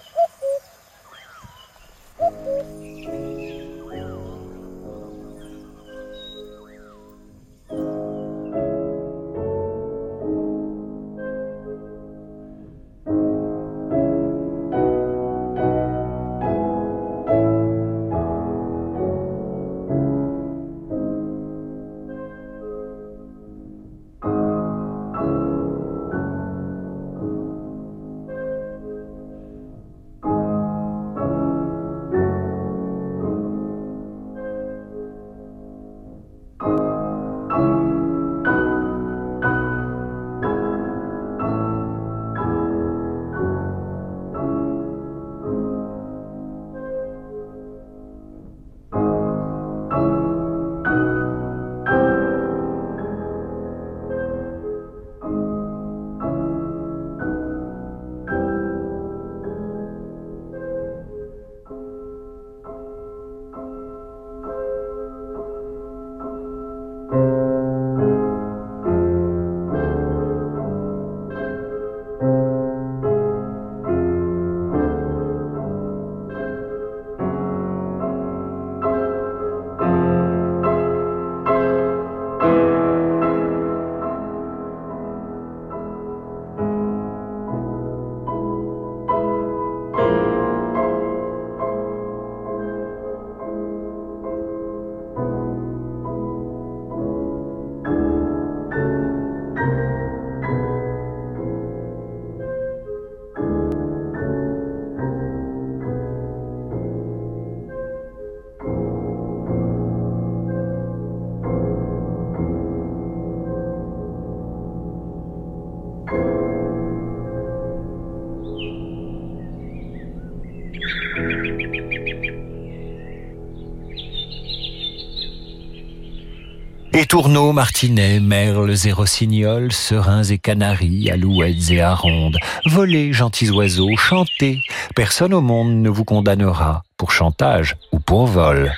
Tourneaux, 127.09 127.53
martinets, 127.53 128.21
merles 128.21 128.75
et 128.87 128.93
rossignols, 128.93 129.73
serins 129.73 130.25
et 130.25 130.39
canaris, 130.39 131.11
alouettes 131.11 131.71
et 131.71 131.81
arondes, 131.81 132.37
volez, 132.67 133.13
gentils 133.13 133.51
oiseaux, 133.51 133.97
chantez, 133.97 134.61
personne 134.95 135.35
au 135.35 135.41
monde 135.41 135.75
ne 135.77 135.89
vous 135.89 136.05
condamnera 136.05 136.83
pour 136.97 137.13
chantage 137.13 137.77
ou 137.93 138.01
pour 138.01 138.27
vol. 138.27 138.73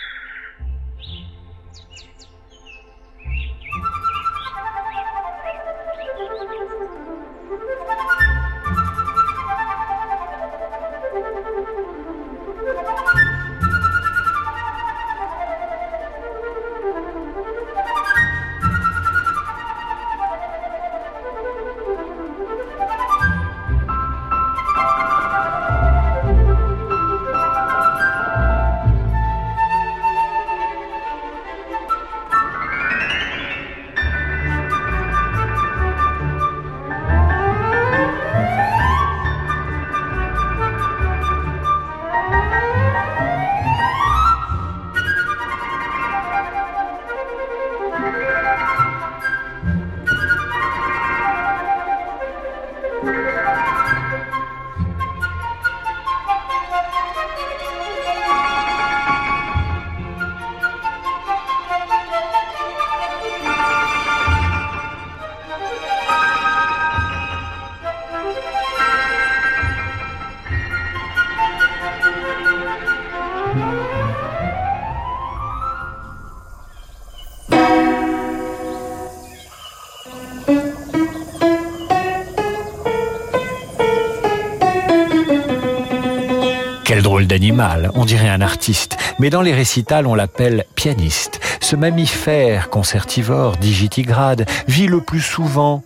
on 87.95 88.05
dirait 88.05 88.29
un 88.29 88.41
artiste, 88.41 88.97
mais 89.19 89.31
dans 89.31 89.43
les 89.43 89.53
récitals 89.53 90.07
on 90.07 90.15
l'appelle 90.15 90.65
pianiste. 90.75 91.41
Ce 91.61 91.77
mammifère 91.77 92.71
concertivore 92.71 93.57
digitigrade 93.57 94.47
vit 94.69 94.87
le 94.87 95.01
plus 95.01 95.21
souvent 95.21 95.83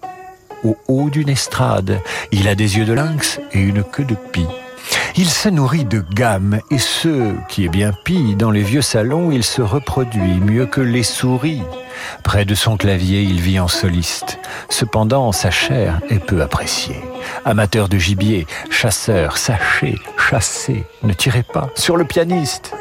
au 0.64 0.76
haut 0.88 1.11
d'une 1.11 1.28
estrade. 1.28 2.01
Il 2.32 2.48
a 2.48 2.55
des 2.55 2.76
yeux 2.76 2.84
de 2.84 2.92
lynx 2.92 3.40
et 3.53 3.61
une 3.61 3.82
queue 3.82 4.05
de 4.05 4.14
pie. 4.14 4.46
Il 5.16 5.28
se 5.28 5.48
nourrit 5.48 5.84
de 5.84 6.05
gammes 6.14 6.61
et 6.70 6.78
ce 6.78 7.34
qui 7.48 7.64
est 7.64 7.68
bien 7.68 7.92
pis, 8.05 8.36
dans 8.36 8.51
les 8.51 8.62
vieux 8.62 8.82
salons, 8.82 9.30
il 9.30 9.44
se 9.44 9.61
reproduit 9.61 10.40
mieux 10.40 10.66
que 10.66 10.80
les 10.80 11.03
souris. 11.03 11.62
Près 12.22 12.44
de 12.44 12.55
son 12.55 12.76
clavier, 12.76 13.22
il 13.22 13.40
vit 13.40 13.61
en 13.61 13.68
soliste. 13.68 14.38
Cependant, 14.68 15.32
sa 15.32 15.51
chair 15.51 16.01
est 16.09 16.24
peu 16.24 16.42
appréciée. 16.42 17.01
Amateur 17.44 17.88
de 17.88 17.98
gibier, 17.98 18.46
chasseur, 18.70 19.36
sachez, 19.36 19.98
chassez, 20.30 20.84
ne 21.02 21.12
tirez 21.12 21.42
pas 21.42 21.70
sur 21.74 21.96
le 21.96 22.04
pianiste. 22.04 22.72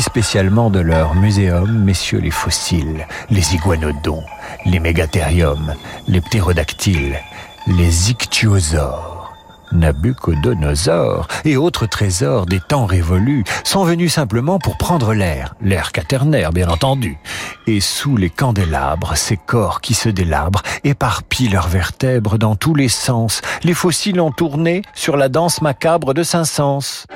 Spécialement 0.00 0.70
de 0.70 0.80
leur 0.80 1.14
muséum, 1.14 1.84
messieurs 1.84 2.20
les 2.20 2.30
fossiles, 2.30 3.06
les 3.30 3.54
iguanodons, 3.54 4.24
les 4.64 4.80
mégathériums, 4.80 5.74
les 6.08 6.20
ptérodactyles, 6.20 7.18
les 7.66 8.10
ichthyosaures. 8.10 9.34
Nabucodonosor 9.72 11.26
et 11.44 11.56
autres 11.56 11.86
trésors 11.86 12.46
des 12.46 12.60
temps 12.60 12.86
révolus 12.86 13.44
sont 13.64 13.84
venus 13.84 14.12
simplement 14.12 14.58
pour 14.58 14.76
prendre 14.76 15.12
l'air, 15.12 15.54
l'air 15.60 15.92
quaternaire 15.92 16.52
bien 16.52 16.68
entendu. 16.68 17.18
Et 17.66 17.80
sous 17.80 18.16
les 18.16 18.30
candélabres, 18.30 19.16
ces 19.16 19.36
corps 19.36 19.80
qui 19.80 19.94
se 19.94 20.08
délabrent 20.08 20.62
éparpillent 20.84 21.48
leurs 21.48 21.68
vertèbres 21.68 22.38
dans 22.38 22.54
tous 22.54 22.74
les 22.74 22.88
sens. 22.88 23.42
Les 23.64 23.74
fossiles 23.74 24.20
ont 24.20 24.32
tourné 24.32 24.82
sur 24.94 25.16
la 25.16 25.28
danse 25.28 25.60
macabre 25.62 26.14
de 26.14 26.22
Saint-Saëns. 26.22 27.06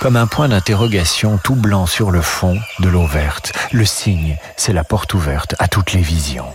Comme 0.00 0.16
un 0.16 0.26
point 0.26 0.48
d'interrogation 0.48 1.38
tout 1.38 1.54
blanc 1.54 1.84
sur 1.84 2.10
le 2.10 2.22
fond 2.22 2.58
de 2.80 2.88
l'eau 2.88 3.06
verte. 3.06 3.52
Le 3.70 3.84
signe, 3.84 4.38
c'est 4.56 4.72
la 4.72 4.82
porte 4.82 5.12
ouverte 5.12 5.54
à 5.58 5.68
toutes 5.68 5.92
les 5.92 6.00
visions. 6.00 6.46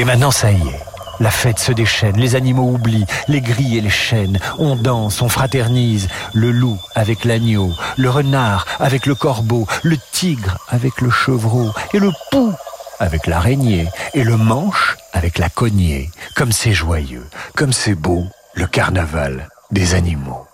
Et 0.00 0.04
maintenant, 0.06 0.30
ça 0.30 0.50
y 0.50 0.56
est. 0.56 0.80
La 1.20 1.30
fête 1.30 1.58
se 1.58 1.72
déchaîne, 1.72 2.16
les 2.16 2.34
animaux 2.34 2.70
oublient, 2.70 3.04
les 3.28 3.42
grilles 3.42 3.76
et 3.76 3.82
les 3.82 3.90
chênes. 3.90 4.40
On 4.58 4.74
danse, 4.74 5.20
on 5.20 5.28
fraternise. 5.28 6.08
Le 6.32 6.52
loup 6.52 6.78
avec 6.94 7.26
l'agneau, 7.26 7.74
le 7.98 8.08
renard 8.08 8.64
avec 8.78 9.04
le 9.04 9.14
corbeau, 9.14 9.66
le 9.82 9.98
tigre 10.10 10.56
avec 10.70 11.02
le 11.02 11.10
chevreau, 11.10 11.70
et 11.92 11.98
le 11.98 12.12
pou 12.30 12.54
avec 12.98 13.26
l'araignée, 13.26 13.88
et 14.14 14.24
le 14.24 14.38
manche 14.38 14.96
avec 15.12 15.36
la 15.36 15.50
cognée. 15.50 16.10
Comme 16.34 16.50
c'est 16.50 16.72
joyeux, 16.72 17.28
comme 17.54 17.74
c'est 17.74 17.94
beau, 17.94 18.24
le 18.54 18.66
carnaval 18.66 19.50
des 19.70 19.94
animaux. 19.94 20.46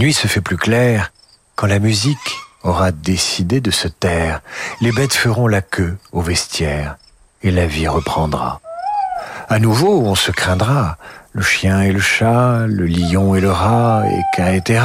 Nuit 0.00 0.14
se 0.14 0.26
fait 0.26 0.40
plus 0.40 0.56
claire, 0.56 1.12
quand 1.56 1.66
la 1.66 1.78
musique 1.78 2.38
aura 2.62 2.90
décidé 2.90 3.60
de 3.60 3.70
se 3.70 3.86
taire, 3.86 4.40
les 4.80 4.92
bêtes 4.92 5.12
feront 5.12 5.46
la 5.46 5.60
queue 5.60 5.98
au 6.12 6.22
vestiaire 6.22 6.96
et 7.42 7.50
la 7.50 7.66
vie 7.66 7.86
reprendra. 7.86 8.62
À 9.50 9.58
nouveau, 9.58 10.00
on 10.00 10.14
se 10.14 10.30
craindra, 10.30 10.96
le 11.32 11.42
chien 11.42 11.82
et 11.82 11.92
le 11.92 12.00
chat, 12.00 12.66
le 12.66 12.86
lion 12.86 13.34
et 13.34 13.42
le 13.42 13.50
rat, 13.50 14.04
et 14.08 14.56
etc. 14.56 14.82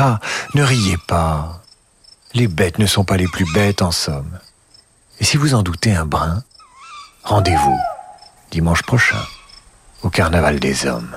Ne 0.53 0.63
riez 0.63 0.97
pas. 1.07 1.61
Les 2.33 2.49
bêtes 2.49 2.77
ne 2.77 2.85
sont 2.85 3.05
pas 3.05 3.15
les 3.15 3.29
plus 3.29 3.45
bêtes 3.53 3.81
en 3.81 3.91
somme. 3.91 4.39
Et 5.21 5.23
si 5.23 5.37
vous 5.37 5.55
en 5.55 5.63
doutez 5.63 5.95
un 5.95 6.05
brin, 6.05 6.43
rendez-vous 7.23 7.79
dimanche 8.51 8.83
prochain 8.83 9.23
au 10.03 10.09
Carnaval 10.09 10.59
des 10.59 10.85
Hommes. 10.85 11.15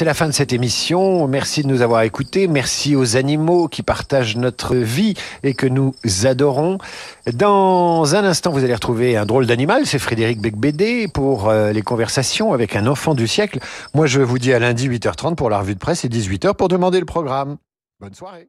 C'est 0.00 0.06
la 0.06 0.14
fin 0.14 0.28
de 0.28 0.32
cette 0.32 0.54
émission. 0.54 1.28
Merci 1.28 1.62
de 1.62 1.68
nous 1.68 1.82
avoir 1.82 2.00
écoutés. 2.00 2.48
Merci 2.48 2.96
aux 2.96 3.18
animaux 3.18 3.68
qui 3.68 3.82
partagent 3.82 4.38
notre 4.38 4.74
vie 4.74 5.12
et 5.42 5.52
que 5.52 5.66
nous 5.66 5.94
adorons. 6.24 6.78
Dans 7.34 8.14
un 8.14 8.24
instant, 8.24 8.50
vous 8.50 8.64
allez 8.64 8.72
retrouver 8.72 9.18
un 9.18 9.26
drôle 9.26 9.44
d'animal. 9.44 9.84
C'est 9.84 9.98
Frédéric 9.98 10.40
Becbédé 10.40 11.06
pour 11.06 11.50
euh, 11.50 11.72
les 11.72 11.82
conversations 11.82 12.54
avec 12.54 12.76
un 12.76 12.86
enfant 12.86 13.14
du 13.14 13.28
siècle. 13.28 13.58
Moi, 13.92 14.06
je 14.06 14.22
vous 14.22 14.38
dis 14.38 14.54
à 14.54 14.58
lundi 14.58 14.88
8h30 14.88 15.34
pour 15.34 15.50
la 15.50 15.58
revue 15.58 15.74
de 15.74 15.78
presse 15.78 16.02
et 16.06 16.08
18h 16.08 16.54
pour 16.54 16.68
demander 16.68 16.98
le 16.98 17.04
programme. 17.04 17.58
Bonne 18.00 18.14
soirée. 18.14 18.48